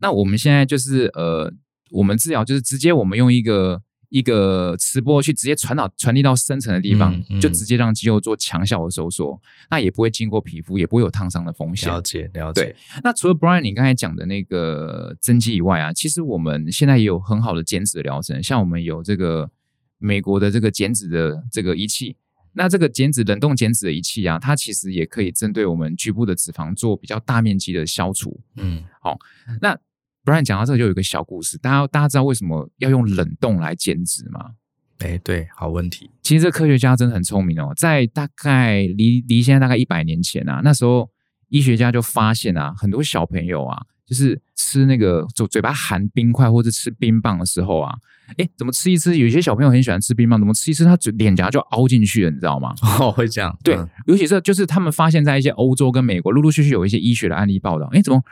[0.00, 1.52] 那我们现在就是呃，
[1.90, 3.82] 我们治疗就是直接我们用一个。
[4.08, 9.40] 一个磁波去直接传导传递到深层的地方，嗯嗯，就直接让肌肉做强效的收缩，
[9.70, 11.88] 那也不会经过皮肤，也不会有烫伤的风险。
[11.88, 12.62] 了解，了解。
[12.62, 19.50] 对，那除了 Brian 你刚才讲的那个增肌以外啊，其实我们现在也有很好的减脂疗程，像我们有这个
[19.98, 22.16] 美国的这个减脂的这个仪器，
[22.52, 28.40] 那这个减脂冷冻减脂的仪器啊，它其实也可以针对我们局部的脂肪做比较大面积的消除。
[28.56, 29.18] 嗯，好，
[29.60, 29.78] 那。
[30.24, 34.52] 不然讲到这个就有一个小故事，大家大家知道为什么要用冷冻来减脂吗？
[35.00, 36.10] 哎，对，好问题。
[36.22, 41.10] 其实这科学家真的很聪明哦，在大概离离现在大概一百年前啊，那时候
[41.48, 47.92] 医学家就发现啊，很多小朋友啊，就是吃那个嘴嘴巴含冰块或者吃冰棒的时候啊，
[48.38, 49.18] 哎，怎么吃一吃？
[49.18, 52.72] 有些小朋友很喜欢吃冰棒，怎么吃一吃他嘴脸颊就凹进去了，你知道吗？
[53.00, 53.54] 哦，会这样。
[53.62, 58.22] 对，嗯、尤其是就是他们发现，在一些欧洲跟美国，陆陆续续有一些医学的案例报道，哎，怎么？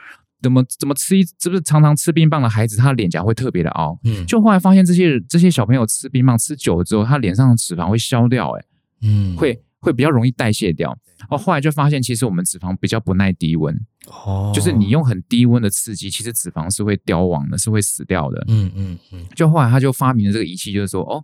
[0.43, 3.97] 怎么怎么吃一，是不是常常吃冰棒的孩子，他的脸颊会特别的凹？
[4.03, 8.65] 嗯，就后来发现这些这些小朋友吃冰棒吃久了之后，他脸上的脂肪会消掉，欸，哎，
[9.03, 10.95] 嗯，会会比较容易代谢掉。
[11.29, 13.73] 哦，后来就发现其实我们脂肪比较不耐低温，
[14.07, 18.43] 哦，就是你用很低温的刺激，其实脂肪是会凋亡的，是会死掉的。
[18.49, 19.25] 嗯嗯嗯。
[19.33, 21.23] 就后来他就发明了这个仪器，就是说，哦，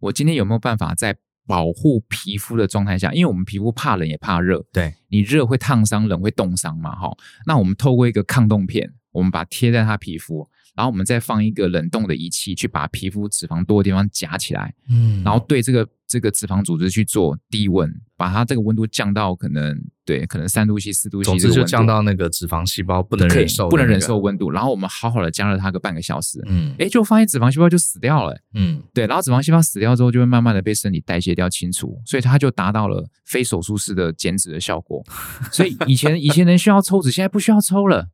[0.00, 1.16] 我今天有没有办法在
[1.48, 7.10] 保护皮肤的状态下，因为我们皮肤怕冷也怕热，对，你热会烫伤，冷会冻伤嘛，哈。
[7.46, 10.46] 那我们透过一个抗冻片，我们把它贴在它皮肤。
[10.78, 24.52] 然后我们再放一个冷冻的仪器，去把皮肤脂肪多的地方夹起来，嗯，然后对这个这个脂肪组织去做低温，把它这个温度降到可能对，可能三度 C、四度 C，总之就降到那个脂肪细胞不能忍受、那个、不能忍受温度。
[24.52, 35.04] 然后我们好好的加热它个半个小时，嗯，哎，就发现脂肪细胞就死掉了，嗯，对，然后脂肪细胞死掉之后，就会慢慢的被身体代谢掉、清除，所以它就达到了非手术式的减脂的效果。
[35.50, 38.10] 所以以前以前人需要抽脂，现在不需要抽了。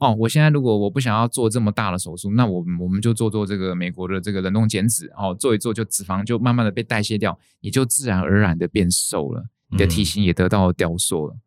[0.00, 11.34] 哦，我现在如果我不想要做这么大的手术，那我我们就做做这个美国的这个冷冻减脂，哦，做一做就脂肪就慢慢的被代谢掉，你就自然而然的变瘦了，你的体型也得到了雕塑了。
[11.34, 11.40] 嗯、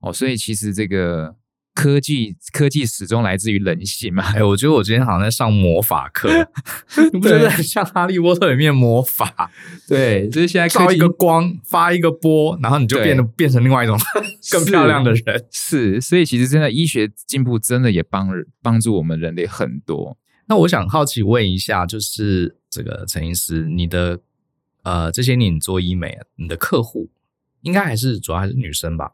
[0.00, 1.36] 哦，所以其实这个。
[1.74, 4.22] 科技科技始终来自于人性嘛？
[4.36, 6.28] 哎，我觉得我今天好像在上魔法课，
[7.12, 9.50] 你不觉得很像《哈利波特》里面魔法？
[9.88, 13.98] 对，就是现在照一个光，发一个波，然后你就变得变成另外一种
[14.52, 15.46] 更漂亮的人。
[15.50, 18.28] 是，所以其实真的医学进步真的也帮
[18.60, 20.18] 帮助我们人类很多。
[20.48, 24.20] 那我想好奇问一下，就是这个陈医师，你的
[24.82, 27.08] 呃这些年你做医美，你的客户
[27.62, 29.12] 应该还是主要还是女生吧？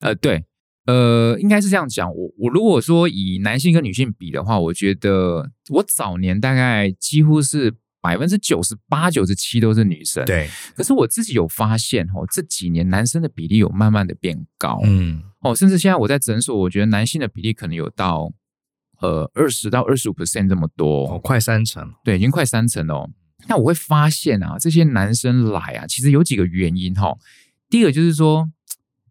[0.00, 0.44] 呃，对。
[0.90, 2.12] 呃，应该是这样讲。
[2.12, 10.24] 我我如果说以男性跟女性比的话，我觉得我早年大概几乎是百分之九十八、九十七都是女生。
[10.24, 10.48] 对。
[10.74, 14.80] 可是我自己有发现哦，这几年男生的比例有慢慢的变高。
[14.82, 15.22] 嗯。
[15.42, 18.32] 哦，甚至现在我在诊所，我觉得男性的比例可能有到
[19.00, 21.06] 呃二十到二十五 percent 这么多。
[21.06, 21.88] 哦，快三成。
[22.02, 23.10] 对，已经快三成了哦。
[23.46, 27.16] 那我会发现啊，这些男生来啊，其实有几个原因哈。
[27.68, 28.50] 第一个就是说。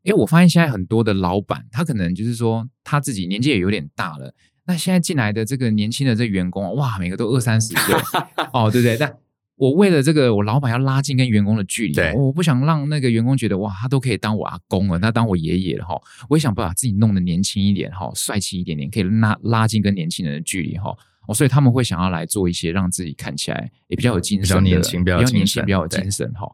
[0.03, 4.33] 因为我发现现在很多的老板，他可能就是说他自己年纪也有点大了。
[4.65, 7.95] 那现在进来的这个年轻的这员工，哇，每个都二三十岁
[8.53, 8.95] 哦，对不对？
[8.97, 9.11] 但
[9.55, 15.99] 我为了这个，我老板要拉近跟员工的距离，对我不想让那个员工觉得哇，他都可以当我阿公了，他当我爷爷了哈。
[16.29, 20.95] 我也想把自己弄得年轻一点哈，帅气一点点，可以拉拉近跟年轻人的距离哈。
[21.27, 26.49] 哦，所以他们会想要来做一些让自己看起来也比较有精神的，比较年轻、比较年轻、比较有精神哈。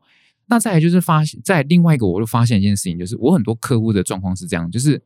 [0.47, 5.01] 那再来就是发现，在另外一个，我就发现一件事情，就是我很多客户的状况是这样，就是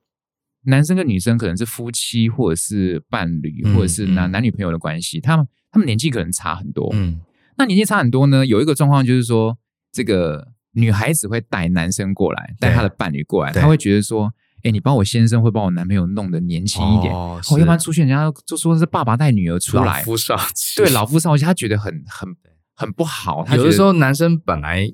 [0.64, 6.90] 男生跟女生可能是夫妻，或者是伴侣，或者是男男女朋友的关系，他们他们年纪可能差很多。
[6.94, 7.22] 嗯，
[7.58, 9.58] 那年纪差很多呢，有一个状况就是说，
[9.94, 14.34] 这个女孩子会带男生过来，带她的伴侣过来，她会觉得说，
[14.64, 22.28] 哎，你帮我先生会把我男朋友弄得年轻一点，哦，要不然出去人家就说是爸爸带女儿出来，老夫少妻，对，老夫少妻，他觉得很很
[22.76, 23.46] 很不好。
[23.46, 24.94] 他有的时候男生本来。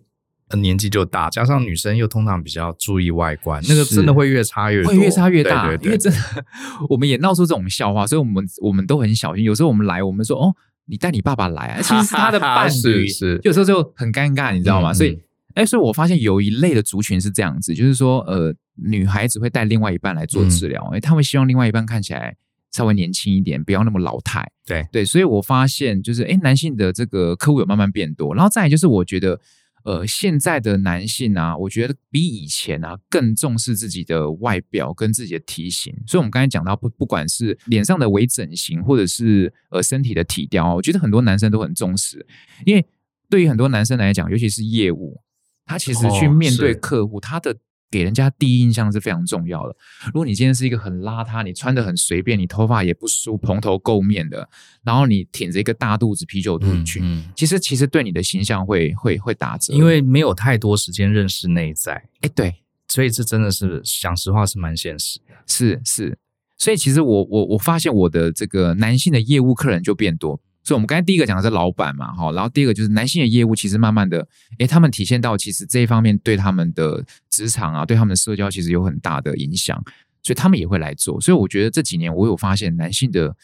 [0.53, 5.67] 年纪就大，加上女生又通常比较注意外观，那个真的会越差越多，会越差越大。
[5.67, 6.45] 对对对，因为真的，
[6.87, 9.43] 我们也闹出这种笑话，所以我们我们都很小心。
[9.43, 10.53] 有时候我们来，我们说哦，
[10.85, 14.91] 你带你爸爸来啊，其实是他的 伴侣，是是，有时候就很尴尬，你知道吗？
[14.91, 15.19] 嗯、所以，
[15.55, 22.35] 哎，所以我发现有一类的族群是这样子，就是说，呃，女孩子会带另外一半来做治疗，哎、嗯，他们希望另外一半看起来
[22.71, 24.47] 稍微年轻一点，不要那么老态。
[24.63, 29.41] 对对，所以我发现就是，哎，男性的这个客户有慢慢变多，然后再来就是，我觉得。
[29.85, 35.95] 呃，现在的男性啊，我觉得比以前啊更重视自己的外表跟自己的体型。
[36.05, 42.25] 所以，我们刚才讲到，不不管是脸上的微整形，或者是呃身体的体雕，我觉得很多男生都很重视。
[42.65, 42.85] 因为
[43.29, 45.21] 对于很多男生来讲，尤其是业务，
[45.65, 47.55] 他其实去面对客户，哦、他的。
[47.95, 49.73] 给人家第一印象是非常重要的。
[50.07, 54.49] 如果你今天是一个很邋遢，你穿得很随便，你头发也不梳，蓬头垢面的，
[54.83, 61.93] 然后你挺着一个大肚子啤酒肚去，嗯嗯、其实其实对你的形象会会会打折，因为没有太多时间认识内在。
[62.19, 62.53] 哎，对，
[62.89, 65.33] 所以这真的是讲实话是蛮现实的。
[65.47, 66.17] 是是，
[66.57, 70.41] 所以其实我我我发现我的这个男性的业务客人就变多。
[70.67, 74.27] 所以，我们刚才第一个讲的是老板嘛，哈，然后第二个就是男性的业务，其实慢慢的，
[74.57, 77.05] 诶，他们体现到其实这一方面对他们的
[77.35, 79.83] 职场啊，对他们的社交其实有很大的影响，
[80.23, 81.19] 所以他们也会来做。
[81.19, 83.35] 所以我觉得这几年我有发现男性的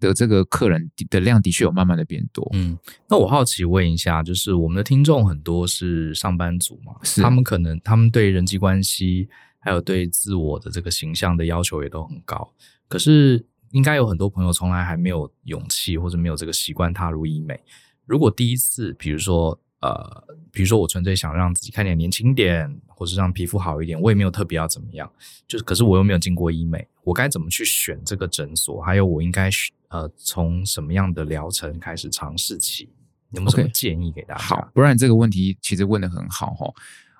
[0.00, 2.48] 的这个客人的量的确有慢慢的变多。
[2.54, 2.78] 嗯，
[3.08, 9.28] 那我好奇问一下，就是我们的听众很多是上班族嘛，是他们可能他们对人际关系
[9.58, 12.52] 还有对自我的这个形象的要求也都很高，
[12.88, 13.46] 可是。
[13.74, 17.58] 应该有很多朋友从来还没有勇气或者没有这个习惯踏入医美。
[18.06, 25.10] 如果第一次，比如说呃，比如说我纯粹想让自己看起来年轻点，或是让皮肤好一点，我也没有特别要怎么样，
[25.46, 28.80] 就是可是我又没有进过医美，我该怎么去选这个诊所？
[28.80, 29.50] 还有我应该
[29.88, 32.88] 呃从什么样的疗程开始尝试起？
[33.32, 34.42] 有没有什么建议给大家？
[34.42, 36.72] 好，不然这个问题其实问得很好哈。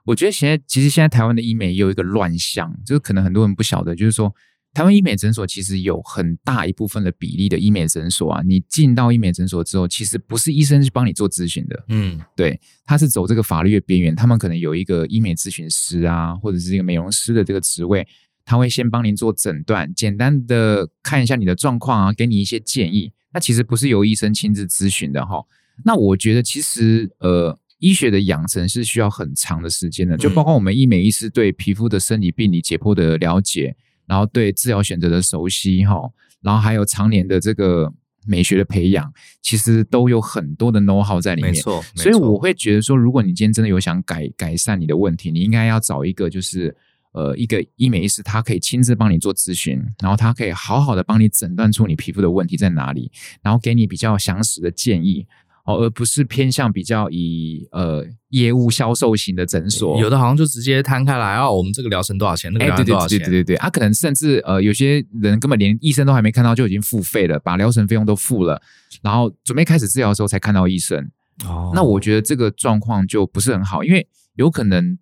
[0.07, 4.35] 我觉得现在其实现在台湾的医美也有一个乱象，就是可能很多人不晓得，就是说。
[4.75, 18.05] 台湾医美诊所其实有很大一部分的比例的医美诊所啊，你进到医美诊所之后，其实不是医生去帮你做咨询的，嗯，对，他是走这个法律的边缘，他们可能有一个医美咨询师啊，或者是一个美容师的这个职位，
[18.45, 23.13] 他会先帮您做诊断，简单的看一下你的状况啊，给你一些建议。
[23.33, 25.41] 那其实不是由医生亲自咨询的哈。
[25.85, 33.77] 那我觉得其实呃，医学的养成是需要很长的时间的，就包括我们医美医师对皮肤的生理病理解剖的了解。
[34.07, 36.01] 然后对治疗选择的熟悉哈，
[36.43, 37.93] 然后还有常年的这个
[38.27, 41.53] 美学的培养，其实都有很多的 know how 在里面。
[41.53, 46.75] 没错，所以我会觉得说，如果你今天真的有想改改善你的问题，你应该要找一个就是
[47.13, 53.11] 呃一个医美医师，他可以亲自帮你做咨询，然后他可以好好的帮你诊断出你皮肤的问题在哪里，
[53.43, 55.27] 然后给你比较详实的建议。
[55.65, 62.53] 哦，而不是偏向比较以呃业务销售型的诊所，有的好像就直接摊开来哦，我们这个疗程多少钱？
[62.53, 63.19] 那个疗程多少钱？
[63.19, 68.61] 对对对对对，他、啊、可能甚至呃有些人根本连医生都还没看到就已经付费了，把疗程费用都付了，
[69.03, 71.11] 然后准备开始治疗的时候才看到医生。
[71.47, 74.99] 哦，那我觉得这个状况就不是很好，因为有可能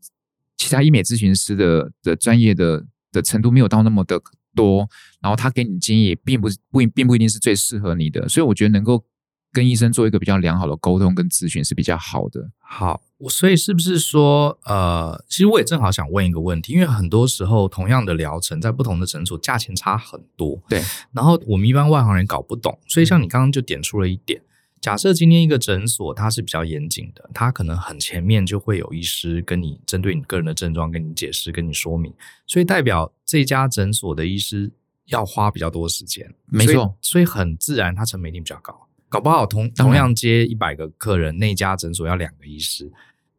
[0.57, 4.21] 其他医美咨询师的的专业的的程度没有到那么的
[4.55, 4.89] 多，
[5.21, 9.05] 然后他给你建议并不不并不一定是最适合你的，所以我觉得能够。
[9.53, 12.51] 跟医生做一个比较良好的沟通跟咨询是比较好的。
[12.59, 20.59] 好，所以是不是说，呃，其实我也正好想问一个问题，因为很多时候同样的疗程在不同的诊所价钱差很多。
[20.69, 20.81] 对。
[21.13, 24.41] 然后我们一般外行人搞不懂，所以像你刚刚就点出了一点，
[24.81, 32.13] 假设今天一个诊所它是比较严谨的，它可能很前面就会有医师跟你针对你个人的症状跟你解释、跟你说明，
[32.47, 34.73] 所以代表这家诊所的医师
[35.07, 36.35] 要花比较多时间。
[36.47, 36.73] 没错。
[36.75, 38.89] 所，所以很自然，它成本一定比较高。
[39.13, 42.91] 搞不好同同样接一百个客人，那家诊所要两个医师，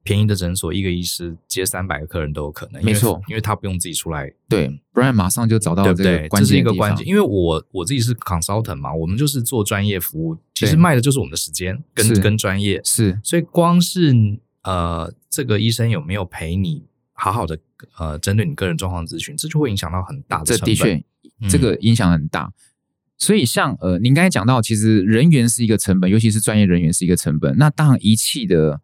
[0.04, 2.86] 便宜的诊所一个医师接三百个客人都有可能。
[2.86, 6.40] 没错，因为他不用自己出来，对，不然马上就找到这个关键，对？
[6.40, 7.08] 这是一个关键。
[7.08, 12.80] 因为我我自己是 consultant 嘛，我们就是做专业服务，其实卖的就是我们的时间跟跟专业。
[12.84, 14.14] 是，所以光是
[14.62, 17.58] 呃，这个医生有没有陪你好好的
[17.98, 20.46] 呃，针对你个人状况咨询，这就会影响到很大的。
[20.46, 20.94] 这的确，
[21.42, 22.54] 嗯、这个影响很大。
[23.24, 27.56] 所以像，呃，您刚才讲到，其实人员是一个成本，尤其是专业人员是一个成本。
[27.58, 28.82] 那当然，仪器的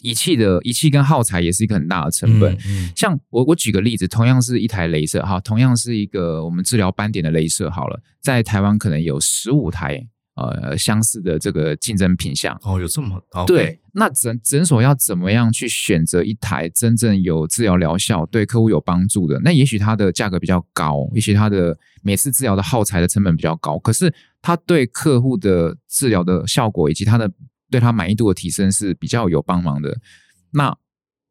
[0.00, 2.54] 仪器的仪器跟耗材也是一个很大的成本。
[2.54, 10.06] 嗯嗯、像我我举个例子，同样是一台镭射哈，同样是一个我们治疗斑点的镭射好了，在台湾可能有十五台。
[10.48, 13.80] 呃，相似的这个竞争品项哦，有这么、okay、对？
[13.92, 19.40] 那诊诊所要怎么样去选择一台真正有治疗疗效、对客户有帮助的？
[19.40, 27.30] 那也许它的价格比较高，也许它的每次治疗的耗材的成本比较高，可是它对客户的治疗的效果以及它的
[27.70, 29.96] 对他满意度的提升是比较有帮忙的。
[30.52, 30.76] 那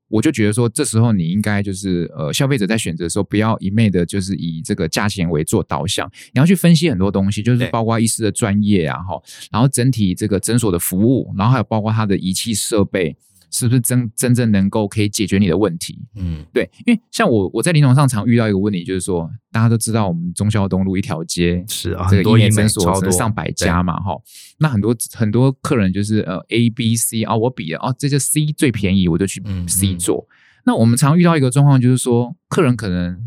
[0.10, 13.16] 我就觉得说，这时候你应该就是呃，消费者在选择的时候，不要一昧的就是以这个价钱为做导向，你要去分析很多东西，就是包括医师的专业啊，哈，然后整体这个诊所的服务，然后还有包括它的仪器设备。
[13.52, 16.00] 是不是真真正能够可以解决你的问题？
[16.16, 24.16] 嗯，对，因为像我我在临床上常遇到一个问题，就是说大家都知道我们中孝东路一条街是啊，这个医美诊所上百家嘛，哈，
[24.60, 30.18] 那很多很多客人就是呃 A B C 啊，我比了哦，这就 C 最便宜，我就去 C 做。
[30.18, 33.18] 嗯嗯、那我们常遇到一个状况，就是说客人可能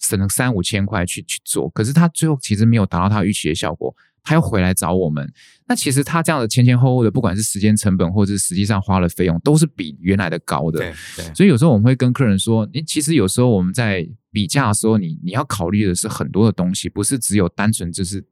[0.00, 3.94] 省了三五千块去去做，可是他最后其实没有达到他预期的效果。
[4.24, 5.30] 他要回来找我们，
[5.68, 10.78] 那其实他这样的前前后后的，不管是时间成本，或者是实际上花了费用，都是比原来的高的。
[10.78, 11.34] 对对。
[11.34, 18.24] 所以有时候我们会跟客人说，你其实有时候我们在比价的时候，你你要考虑的是很多的东西，不是只有单纯就是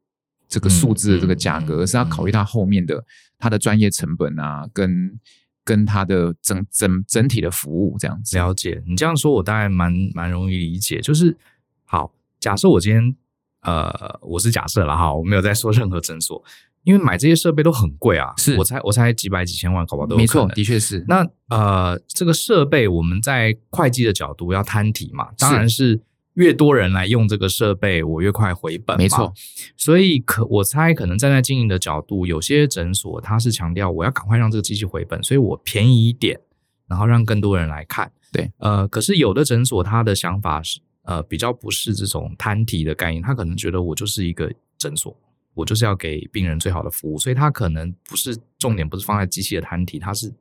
[0.48, 3.04] 这个数字的这个价格，而是要考虑它后面的
[3.38, 5.20] 它的专业成本啊，跟
[5.62, 8.38] 跟它的整整整体的服务这样子。
[8.38, 11.00] 了解，你这样说，我大概蛮蛮容易理解。
[11.00, 11.36] 就是
[11.84, 13.14] 好，假设我今天。
[13.62, 16.42] 呃，我是假设了哈，我没有在说任何诊所，
[16.82, 21.04] 因为买这些设备都很贵啊，是我猜我猜几百几千万，搞不好都没错，的确是。
[21.06, 26.00] 那呃，这个设备我们在会计的角度要摊提嘛，当然是
[26.34, 29.32] 越多人来用这个设备，我越快回本，没错。
[29.76, 36.40] 所以可我猜可能站在经营的角度，有些诊所它是强调我要赶快让这个机器回本，所以我便宜一点，
[36.88, 38.10] 然后让更多人来看。
[38.32, 40.80] 对，呃，可是有的诊所他的想法是。
[41.02, 45.16] 呃，比较不是这种摊提的概念，他可能觉得我就是一个诊所，
[45.54, 50.32] 我就是要给病人最好的服务，所以他可能不是重点，不是放在机器的摊提，他是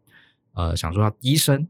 [0.53, 1.67] 呃想说要医生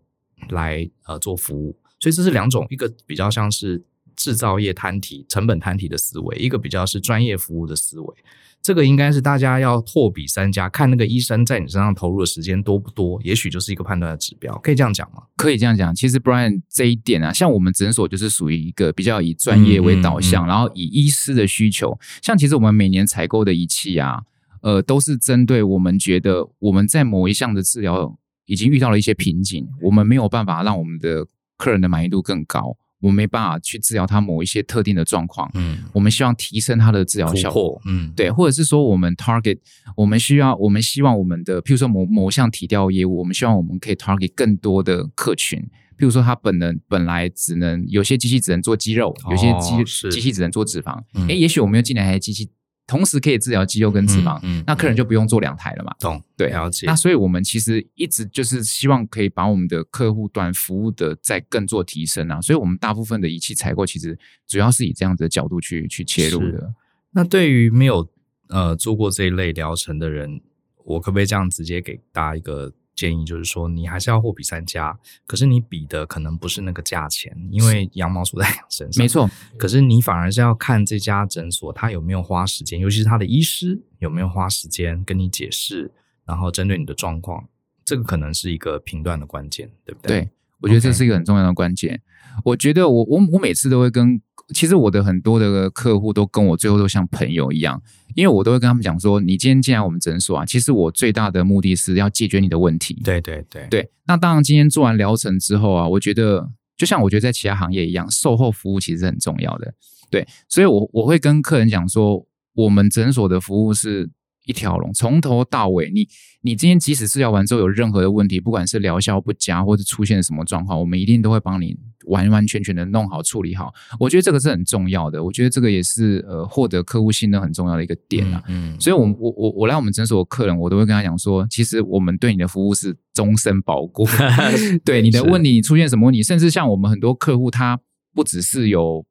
[0.49, 3.81] 来呃做服务，所以这是两种，一个比较像是
[4.15, 8.15] 制造业摊提、成本摊提的思维，一个比较是专业服务的思维。
[8.61, 15.23] 这个应该是大家要货比三家，看那个医生在你身上投入的时间多不多，也许就是一个判断的指标，可以这样讲吗？
[15.35, 15.93] 可以这样讲。
[15.95, 24.21] 其实 Brian 这一点啊，像我们诊所就是属于一个比较以专业为导向，嗯嗯嗯、然后以医师的需求，像其实我们每年采购的仪器啊，
[24.61, 31.25] 呃，都是针对我们觉得我们在某一项的治疗已经遇到了一些瓶颈，我们没有办法让我们的
[31.57, 32.77] 客人的满意度更高。
[33.01, 39.57] 我们没办法去治疗他某一些特定的状况，嗯，我们希望提升他的治疗效果，嗯，对，或者是说我们 target，
[39.95, 45.59] 我们需要，我们希望我们的，譬如说某某项体调业务，我们希望我们可以 target 更多的客群，
[45.97, 52.49] 譬如说他本能本来只能有些机器只能做肌肉，有些机机器只能做脂肪，哎，也许我们又进来一台机器。
[52.91, 55.95] 同时可以治疗肌肉跟脂肪，嗯，嗯，那客人就不用做两台了嘛。
[55.97, 56.85] 懂，对，了解。
[56.87, 62.41] 那所以我们其实一直就是希望可以把我们的客户端服务的再更做提升啊。
[62.41, 66.73] 所以我们大部分的仪器采购其实主要是以这样子的角度去去切入的。
[67.11, 68.05] 那对于没有
[68.49, 70.41] 呃做过这一类疗程的人，
[70.83, 72.73] 我可不可以这样直接给大家一个？
[72.95, 79.03] 建议就是说，你还是要货比三家，可是你比的可能不是那个价钱，因为羊毛出在 羊身上。
[79.03, 85.91] 没错，可是你反而是要看这家诊所他有没有花时间，尤其是他的医师有没有花时间跟你解释，
[86.25, 87.47] 然后针对你的状况，
[87.85, 90.21] 这个可能是一个评断的关键，对不对？
[90.21, 90.29] 对，
[90.59, 92.01] 我觉得这是一个很重要的关键。
[92.45, 94.21] 我觉得我我我每次都会跟。
[94.53, 97.81] 其实我的很多的客户都跟我最后都像朋友一样，
[98.15, 103.01] 因为我都会跟他们讲说，你今天进来我们诊所啊，其实我最大的目的是要解决你的问题。
[103.03, 103.89] 对对对对。
[104.07, 109.73] 那当然，今天做完疗程之后啊，我觉得就像我觉得在其他行业一样，售后服务其实是很重要的。
[110.09, 114.09] 对，所以我我会跟客人讲说，我们诊所的服务是。
[114.45, 116.07] 一条龙从头到尾，你
[116.41, 123.71] 你今天即使治疗完之后有任何的问题，不管是疗效不佳或者出现什么状况，我们一定都会帮你完完全全的弄好处理好。
[123.99, 128.43] 我觉得这个是很重要的，我觉得这个也是呃获得客户信任很重要的一个点啊。
[128.47, 134.07] 嗯，嗯，所以我我我我来我们诊所的客人，我都会跟他讲说，其实我们对你的服务是终身保固。
[134.83, 137.79] 对你的问题，你出现什么问题，甚至像我们很多客户，他
[138.15, 139.05] 不只是有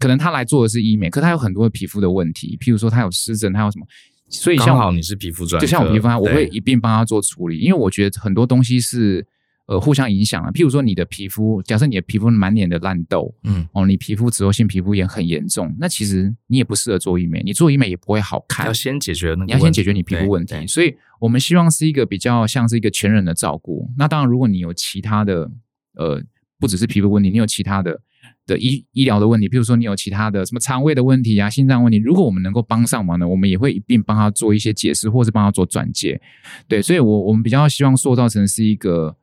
[0.00, 3.86] 可能他来做的是医美，可他有很多的皮肤的问题，譬如说他有湿疹，他有什么。
[4.28, 9.24] 所以像好你是皮肤专，就像我皮肤专，我会一并帮他做处理，因为我觉得很多东西是
[9.66, 10.50] 呃互相影响的。
[10.50, 18.66] 譬如说你的皮肤，假设你的皮肤满脸的烂痘，嗯，哦，你皮肤脂漏性皮肤炎很严重，那其实你也不适合做医美，你做医美也不会好看。
[18.66, 20.66] 要先解决那个，你要先解决你皮肤问题。
[20.66, 23.88] 所以我们希望是一个比较像是一个全人的照顾。
[23.96, 25.50] 那当然，如果你有其他的
[25.94, 26.20] 呃，
[26.58, 28.00] 不只是皮肤问题，你有其他的。
[28.46, 36.20] 的医医疗的问题，比如说你有其他的什么肠胃的问题啊、心脏问题，如果我们能够帮上忙呢，我们也会一并帮他做一些解释，或是帮他做转介。
[36.68, 39.16] 对，所以我我们比较希望塑造成是一个，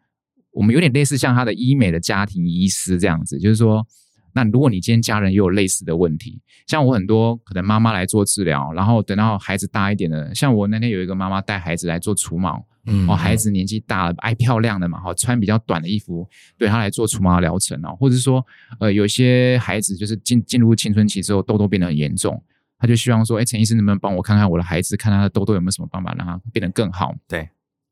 [0.52, 3.86] 我们有点类似像他的医美的家庭医师这样子，就是说，
[4.34, 12.66] 那如果你今天家人也有类似的问题，像我很多可能妈妈来做治疗，然后等到孩子大一点的，像我那天有一个妈妈带孩子来做除毛。
[12.88, 16.28] 嗯，哦，孩子年纪大了，爱漂亮的嘛，哈，穿比较短的衣服，
[16.58, 18.44] 对他来做除毛疗程哦，或者是说，
[18.80, 22.44] 呃，有些孩子就是进进入青春期之后，痘痘变得很严重，
[22.80, 27.14] 他就希望说，哎，陈医生能不能帮我看看我的孩子，看他的痘痘有没有什么办法让他变得更好？
[27.28, 27.48] 对，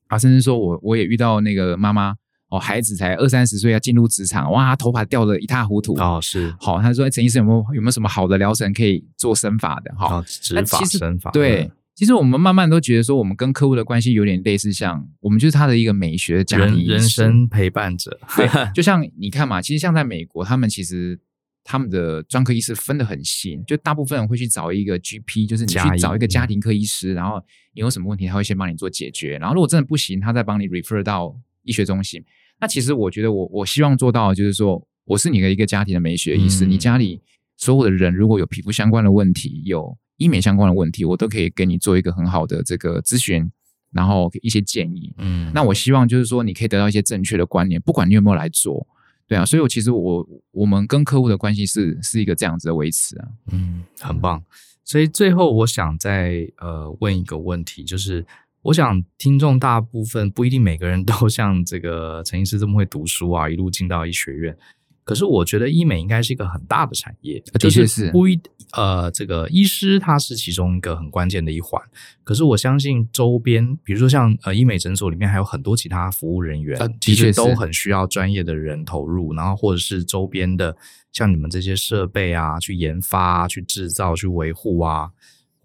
[0.08, 2.16] 啊，甚至说我我也遇到那个妈妈，
[2.50, 9.94] 哦，孩子才二三十岁要进入职场，哇，头发掉的一塌糊涂，哦，是，好，他说，哎，陈医生有没有有没有什么好的疗程可以做生发的？
[9.96, 11.64] 哈、哦，植发生发，对。
[11.64, 18.18] 嗯其实我们慢慢都觉得说，我们跟客户的关系有点类似，像我们就是他的一个美学家庭人，人生陪伴者。
[18.38, 21.20] 对， 就像你看嘛，其实像在美国，他们其实
[21.62, 27.44] 他们的专科医师分得很细，就大部分人会去找一个 GP，就是你去找一个家庭科医师，然后
[27.74, 32.24] 你有什么问题，他会先帮你做解决，然后如果真的不行，他再帮你 refer 到医学中心。
[32.60, 37.22] 那其实我觉得我我希望做到的就是说，我是你的一个家庭的美学医师，嗯、你家里
[37.58, 39.98] 所有的人如果有皮肤相关的问题，有。
[40.18, 43.50] 医美相关的问题，我都可以给你做一个很好的这个咨询，
[43.94, 45.14] 然后一些建议。
[45.18, 48.86] 嗯，那我希望就是说，你可以得到一些正确的观念，不管你有没有来做，
[49.30, 49.46] 对啊。
[49.46, 53.28] 所以，我其实我我们跟客户的关系是是一个这样子的维持啊。
[53.54, 54.44] 嗯，很棒。
[54.84, 58.26] 所以最后，我想再呃问一个问题，就是
[58.62, 64.58] 我想听众大部分不一定每个人都像这个陈医师这么会读书啊，一路进到医学院。
[65.06, 68.40] 可是我觉得医美应该是一个很大的产业，的确是不一
[68.74, 71.82] 呃，这个医师他是其中一个很关键的一环。
[72.24, 80.78] 可是我相信周边，比如说像呃医美诊所里面还有很多其他服务人员，其实都很需要专业的人投入，然后或者是周边的
[81.12, 85.10] 像你们这些设备啊，去研发、去制造、去维护啊，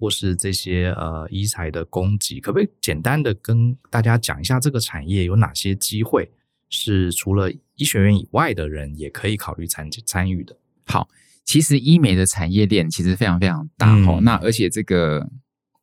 [0.04, 6.30] 或是这些呃医材的供给，可不可以简单的跟大家讲一下这个产业有哪些机会？
[6.68, 10.54] 是除了医学院以外的人也可以考虑参参与的。
[10.84, 11.08] 好，
[11.42, 14.18] 其实医美的产业链其实非常非常大哦。
[14.18, 15.26] 嗯、那而且这个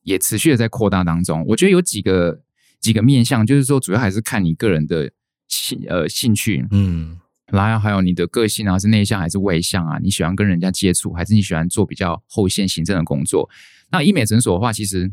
[0.03, 1.43] 也持续的在扩大当中。
[1.47, 2.43] 我觉得有几个
[2.79, 5.11] 几个面向，就是说主要还是看你个人的
[5.47, 9.97] 兴呃兴趣，嗯，然后还有你的个性啊，是内向还是外向啊？
[9.97, 13.49] 你喜欢跟人家接触，还是你喜欢做比较后线行政的工作？
[13.91, 15.11] 那医美诊所的话，其实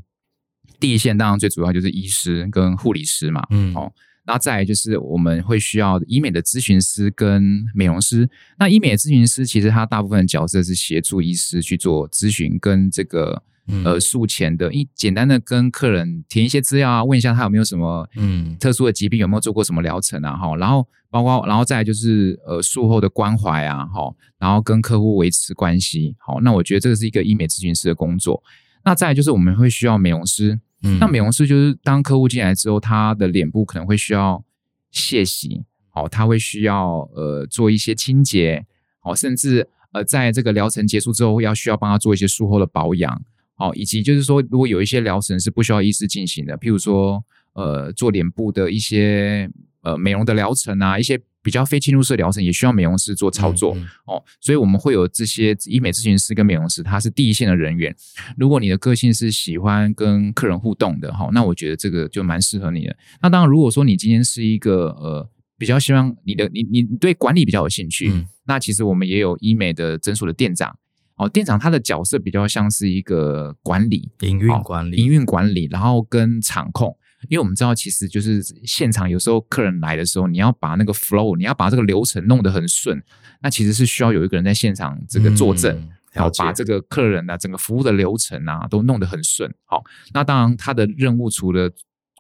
[0.79, 3.93] 第一线当然最主要就是医师跟护理师嘛，嗯，哦。
[4.25, 8.29] 然后再来就是我们会需要医美的咨询师跟美容师。
[8.59, 13.43] 那医美的咨询师其实他大部分的角色是协助医师去做咨询跟这个
[13.85, 20.55] 呃术前的，一简单的跟客人填一些资料啊，问一下他有没有什么嗯特殊的疾病，有没有做过什么疗程啊哈。
[20.57, 26.15] 然后包括然后再来就是呃术后的关怀啊哈，然后跟客户维持关系。
[26.19, 28.43] 好，那我觉得这个是一个医美咨询师的工作。
[28.85, 30.59] 那再来就是我们会需要美容师。
[30.83, 34.45] 嗯，那美容师就是当客户进来之后，他的脸部可能会需要
[34.91, 35.63] 卸洗，
[35.93, 38.65] 哦，他会需要呃做一些清洁，
[39.03, 43.23] 哦，甚至呃在这个疗程结束之后，要需要帮他做一些术后的保养，
[43.57, 47.25] 哦，以及就是说，如果有一些疗程是不需要医师进行的，譬如说
[47.55, 49.51] 呃做脸部的一些
[49.83, 51.21] 呃美容的疗程啊，一些。
[51.49, 57.97] 比较非侵入式疗程也需要美容师做操作、嗯嗯、哦，所以我们会有这些医美咨询师跟美容师，他是第一线的人员。
[58.37, 62.95] 如果你的个性是喜欢跟客人互动的哈，那我觉得这个就蛮适合你的。
[63.23, 65.27] 那当然，如果说你今天是一个呃
[65.57, 70.77] 比较希望你的你你对管理比较有兴趣，嗯、那其实我们也有医美的诊所的店长
[71.17, 76.95] 哦，店长他的角色比较像是一个管理营运管理营运管理，然后跟场控。
[77.29, 83.03] 因为我们知道，其实就是现场有时候客人来的时候，你要把那个 flow，你要把这个流程弄得很顺，
[83.43, 89.53] 那其实是需要有一个人在现场这个坐镇，嗯、然后把这个客人啊整个服务的流程啊都弄得很顺。
[89.65, 91.71] 好，那当然他的任务除了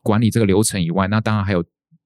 [0.03, 1.65] 管理这个流程以外，那当然还有。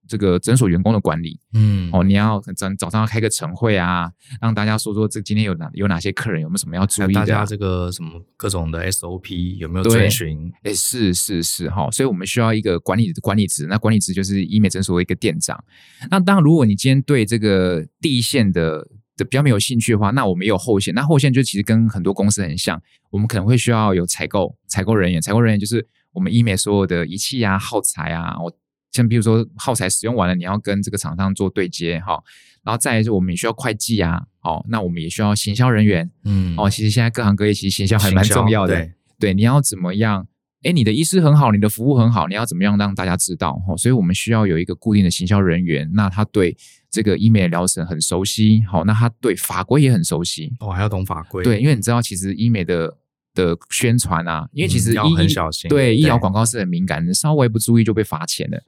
[0.08, 7.12] 这个诊所员工的管理，嗯，哦，你要早早上要开个晨会啊，让大家说说这今天有哪有哪些客人，有没有什么要注意的？
[7.14, 10.52] 大家这个什么各种的 SOP 有没有遵循？
[10.64, 15.62] 哎，是是是哈，所以我们需要一个管理管理职，那管理职就是医美诊所的一个店长。
[16.10, 18.86] 那当然，如果你今天对这个第一线的
[19.16, 20.92] 的比较没有兴趣的话，那我们也有后线。
[20.94, 28.52] 那后线就其实跟很多公司很像，我们可能会需要有采购采购人员，采购人员就是我们医美所有的仪器啊、耗材啊，我。
[28.92, 32.22] 像比如说耗材使用完了，你要跟这个厂商做对接哈，
[32.62, 40.28] 然后再来就我们也需要会计啊，哦，那我们也需要行销人员，嗯，哦，其实现在各行各业其实行销还蛮重要的，对，对，你要怎么样？
[40.62, 43.54] 哎，你的医师很好，你的服务很好，你要怎么样让大家知道？
[43.66, 46.56] 哈，所以我们需要有一个固定的行销人员，那他对
[46.88, 52.96] 这个医美疗程很熟悉，好，那他对法规也很熟悉，哦，还要懂法规，对，因为你知道其实医美的
[53.34, 58.62] 的宣传啊，因为其实医、嗯、要很小心，对，对医疗广告是很敏感的，稍微不注意就被罚钱了。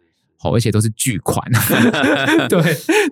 [0.51, 1.43] 而且都是巨款，
[2.49, 2.63] 对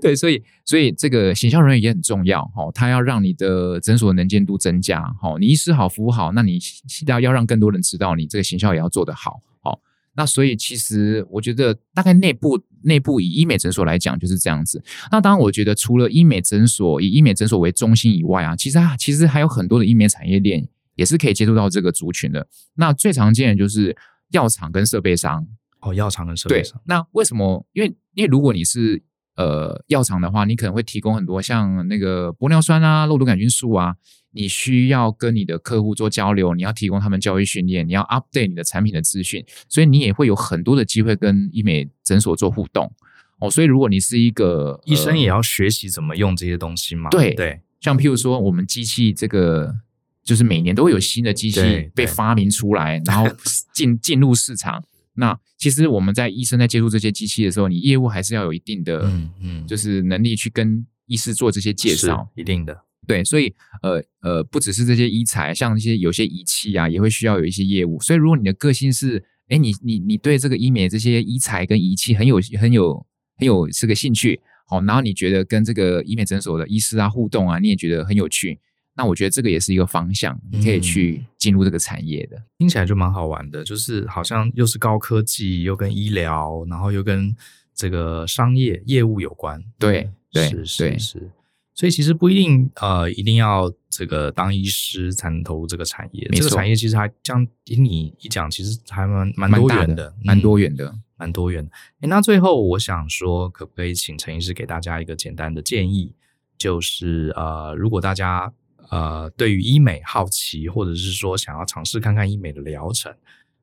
[0.01, 6.59] 对，所以所以这个行销人员也很重要，哈，他要让你的诊所的能见度增加，哈，你医师好，服务好，那你
[7.07, 9.81] 要要让更多人知道你这个行销也要做得好，好，
[10.15, 23.97] 那所以其实我觉得大概内部内部以医美诊所来讲就是这样子，那当然我觉得除了医美诊所以医美诊所为中心以外啊，其实啊其实还有很多的医美产业链也是可以接触到这个族群的，那最常见的就是
[24.33, 25.47] 药厂跟设备商。
[25.83, 26.81] 哦，药厂的设备商。
[26.87, 27.67] 那为什么？
[27.73, 29.03] 因为因为如果你是
[29.37, 33.97] 呃药厂的话，你可能会提供很多像那个玻尿酸啊、肉毒杆菌素啊，
[34.31, 42.93] 你需要跟你的客户做交流，你要提供他们教育训练，你要 update 你的产品的资讯，所以你也会有很多的机会跟医美诊所做互动。
[43.41, 47.11] 哦，所以如果你是一个、呃、医生，也要学习怎么用这些东西嘛。
[47.11, 49.75] 对对，像譬如说我们机器这个，
[50.23, 53.29] 就是每年都会有新的机器被发明出来，然后
[53.73, 54.85] 进进入市场。
[55.15, 68.01] 那其实我们在医生在接触这些机器的时候，你业务还是要有一定的，嗯嗯，就是能力去跟医师做这些介绍，一定的，对，所以呃呃，不只是这些医材，像一些有些仪器啊，也会需要有一些业务。
[68.01, 73.07] 所以如果你的个性是，哎，你你你对这个医美这些医材跟仪器很有很有
[73.37, 78.59] 很有这个兴趣，好，然后你觉得跟这个医美诊所的医师啊互动啊，你也觉得很有趣。
[78.95, 83.65] 那我觉得这个也是一个方向，你可以去进入这个产业的，听起来就蛮好玩的。
[83.65, 87.35] 就是好像又是高科技，又跟医疗，然后又跟
[87.75, 89.63] 这个商业业务有关。
[89.79, 91.31] 对，对，是是是。
[91.75, 96.29] 所以其实不一定呃，一定要这个当医师才能投入这个产业。
[96.35, 101.71] 这个产业其实还这样听你一讲，其实还蛮蛮多元的，蛮多元的，蛮多元的。
[102.01, 106.15] 诶，那最后我想说，可不可以请陈医师给大家一个简单的建议？
[106.59, 108.53] 就是呃，如果大家
[108.93, 113.11] 呃，对于医美好奇，或者是说想要尝试看看医美的疗程，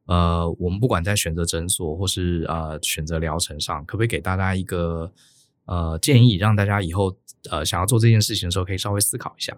[0.07, 5.13] 呃，我们不管在选择诊所或是呃选择疗程上，可不可以给大家一个
[5.65, 7.15] 呃建议，让大家以后
[7.51, 9.55] 呃想要做这件事情的时候，可以稍微思考一下？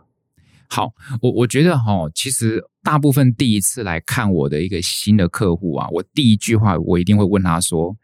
[0.67, 7.95] 好，我我觉得哈，其实大部分第一次来看我的一个新的客户啊，我第一句话我一定会问他说：“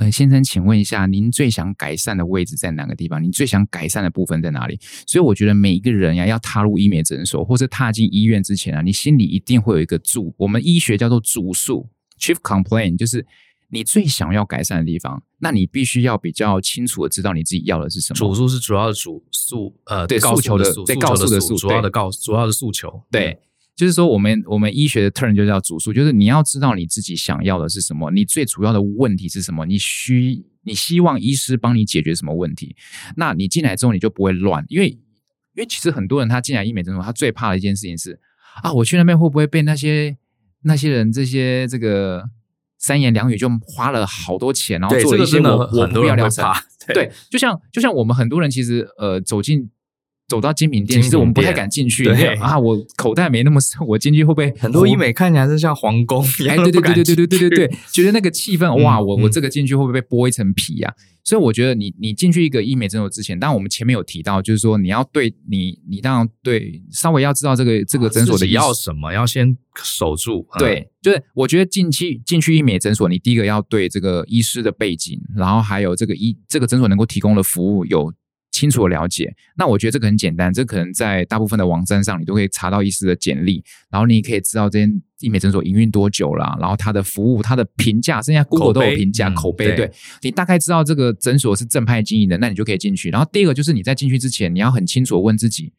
[0.00, 3.22] 呃，先生，请问一下，您最想改善的位置在哪个地方？
[3.22, 11.88] 您最想改善的部分在哪里？”所以我觉得每一个人呀，要踏入医美诊所或者踏进医院之前啊，你心里一定会有一个主，我们医学叫做主诉
[12.18, 13.24] （chief complaint），就是。
[13.72, 18.16] 你最想要改善的地方，那你必须要比较清楚的知道你自己要的是什么。
[18.16, 23.00] 主诉是主要的主诉，呃，对，诉求的诉，对，告诉的诉，主要的告，主要的诉求。
[23.12, 23.38] 对，
[23.80, 32.76] 就是说，我们我们医学的 turn 就叫主诉，就是你要知道你自己想要的是什么，你最主要的问题是什么，你需你希望医师帮你解决什么问题。
[33.16, 34.98] 那你进来之后，你就不会乱，因为因
[35.56, 38.20] 为其实很多人他进来医美诊所，他最怕的一件事情是
[38.62, 40.14] 啊，我去那边会不会被那些
[40.64, 42.28] 那些人这些这个。
[42.82, 46.42] 三言两语就花了好多钱，然后做了一些我、这个、我不要疗程。
[46.86, 49.68] 对，对，就像就像我们很多人其实呃走进。
[50.30, 52.04] 走到精品店，其实我们不太敢进去。
[52.04, 56.56] 对啊，我口袋没那么深， 我进去会不会很多医美看起来是像皇宫一样？
[56.56, 60.94] 哎，对对对对对对对对对， 觉得那个气氛哇，我我这个进去会不会被剥一层皮呀？
[61.24, 70.46] 所以我觉得你你进去一个医美诊所之前，当然我们前面有提到，就是说你要对你你当然对稍微要知道这个这个诊所的要什么，要先守住。
[70.58, 78.12] 对，就是我觉得进去进去医美诊所，你第一个要对这个医师的背景，然后还有这个医这个诊所能够提供的服务有。
[78.60, 89.92] 清楚的了解，那我觉得这个很简单，这可能在大部分的网站上你都可以查到医师的简历，然后你也可以知道这间医美诊所营运多久了，然后它的服务、它的评价，剩下 Google 都有评价口碑，嗯、对，对
[90.22, 93.08] 你大概知道这个诊所是正派经营的，那你就可以进去。
[93.08, 95.72] 然后第二个就是你在进去之前，你要很清楚的问自己，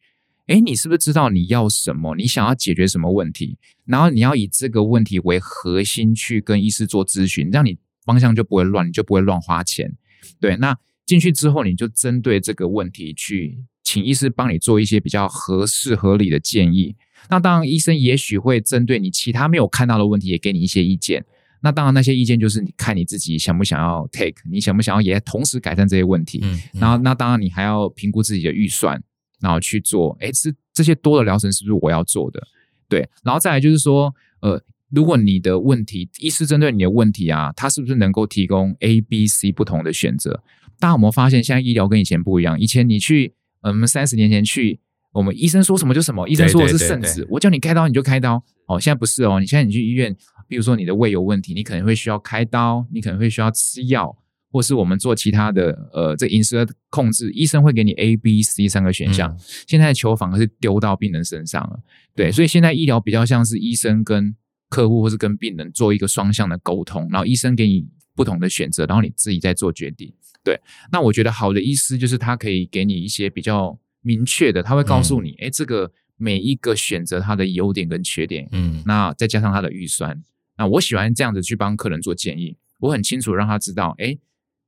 [0.48, 2.16] 诶，你是不是知道你要什么？
[2.16, 3.56] 你想要解决什么问题？
[3.86, 9.92] 然后你要以这个问题为核心去跟医师做咨询，这样你方向就不会乱，你就不会乱花钱。
[10.40, 10.76] 对，那。
[11.12, 16.96] 进去之后，你就针对这个问题去请医师帮你做一些比较合适合理的建议。
[17.28, 21.22] 那当然，医生也许会针对你其他没有看到的问题，也给你一些意见。
[21.60, 26.40] 那当然，那些意见就是你看你自己想不想要 take，你想不想要也同时改善这些问题。
[26.42, 28.98] 嗯嗯、然后，那当然你还要评估自己的预算，
[29.38, 30.16] 然后去做。
[30.18, 32.42] 哎，这这些多的疗程是不是我要做的？
[32.88, 33.06] 对。
[33.22, 34.58] 然后再来就是说，呃，
[34.88, 40.42] 如果你的问题，医师针对你的问题啊，他是不是能够提供 A、B、C 不同的选择？
[40.82, 42.58] 大家有没有发现，现在医疗跟以前不一样？
[42.58, 44.80] 以前你去，呃、我们三十年前去，
[45.12, 48.42] 我们医生说什么就什么，医生说的是圣旨，我叫你开刀你就开刀。
[48.66, 50.12] 哦，现在不是哦，你现在你去医院，
[50.48, 54.12] 比如说你的胃有问题，你可能会需要开刀，你可能会需要吃药，
[54.50, 59.30] 或是我们做其他的，呃，这饮食的控制，医生会给你 A、B、C 三个选项。
[59.30, 61.78] 嗯、现在的球反而是丢到病人身上了，
[62.16, 64.34] 对，所以现在医疗比较像是医生跟
[64.68, 70.12] 客户或是跟病人做一个双向的沟通，然后医生给你不同的选择，然后你自己再做决定。
[70.44, 80.20] 对，那我觉得好的医师就是他可以给你一些比较明确的，他会告诉你，哎、嗯，这个每一个选择它的优点跟缺点，嗯，那再加上他的预算，
[80.56, 84.18] 那我喜欢这样子去帮客人做建议，我很清楚让他知道，哎，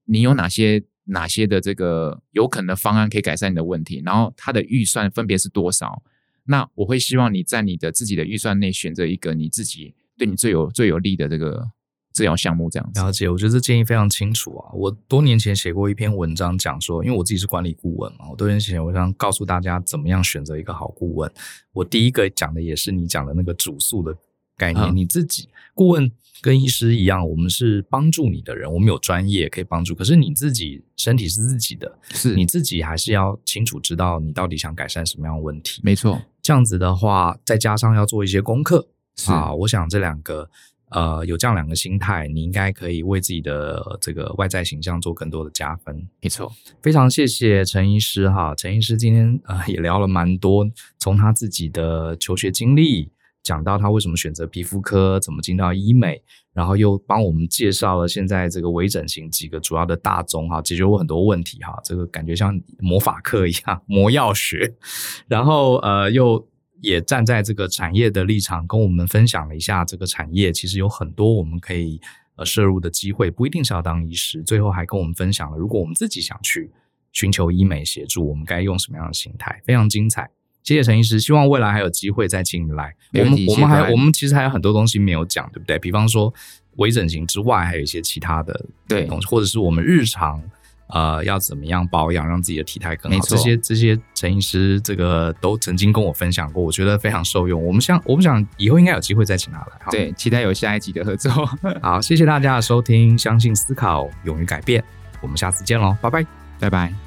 [0.04, 6.02] 你有哪些哪些的这个有可能的方案可以改善你的问题，然后他的预算分别是多少，
[6.44, 11.68] 那我会希望你在你的自己的预算内选择一个你自己对你最有最有利的这个。
[12.14, 13.28] 治疗项目这样子，了解。
[13.28, 14.70] 我觉得这建议非常清楚啊。
[14.72, 21.28] 我多年前写过一篇文章，讲说，因为我自己是管理顾问嘛，我多年前文章告诉大家怎么样选择一个好顾问。
[21.72, 24.16] 我第一个讲的也是你讲的那个主诉的
[24.56, 24.86] 概念。
[24.86, 26.08] 嗯、你自己顾问
[26.40, 29.92] 跟医师一样，我们是帮助你的人，我们有专业可以帮助。
[29.92, 35.80] 可是你自己身体是自己的，是你自己还是要清楚知道你到底想改善什么样的问题。
[35.82, 38.86] 没错，这样子的话，再加上要做一些功课
[39.26, 40.48] 啊，我想这两个。
[40.94, 46.08] 呃，有这样两个心态，你应该可以为自己的这个外在形象做更多的加分。
[46.22, 50.64] 没错，非常谢谢陈医师哈，陈医师今天呃也聊了蛮多，
[51.00, 53.10] 从他自己的求学经历
[53.42, 56.22] 讲到他为什么选择皮肤科，怎么进到医美，
[56.52, 64.74] 然后又帮我们介绍了现在这个微整形几个主要的大宗哈，解决我很多问题哈，这个感觉像魔法课一样，魔药学，
[65.26, 66.46] 然后呃又。
[66.84, 71.98] 也站在这个产业的立场，跟我们分享了一下这个产业其实有很多我们可以
[72.36, 74.42] 呃摄入的机会，不一定是要当医师。
[74.42, 76.70] 最后还跟我们分享了，如果我们自己想去
[77.10, 80.28] 寻求医美协助，我们该用什么样的心态，非常精彩。
[80.62, 82.94] 谢谢陈医师，希望未来还有机会再请你来。
[83.14, 85.78] 我们我们还我们其实还有很多东西没有讲，对不对？
[85.78, 86.32] 比方说
[86.76, 88.52] 微整形之外，还有一些其他的
[88.88, 90.42] 东西，对，或者是我们日常。
[90.88, 93.18] 呃，要怎么样保养，让自己的体态更好？
[93.26, 97.62] 这些这些陈医师这个都曾经跟我分享过，我觉得非常受用。
[97.62, 99.66] 我们想，我们想以后应该有机会再请他来。
[99.82, 101.30] 好，对，期待有下一集的合作。
[101.82, 104.84] 好，谢谢大家的收听，相信思考，勇于改变，
[105.20, 106.26] 我们下次见喽，拜拜，
[106.60, 107.03] 拜拜。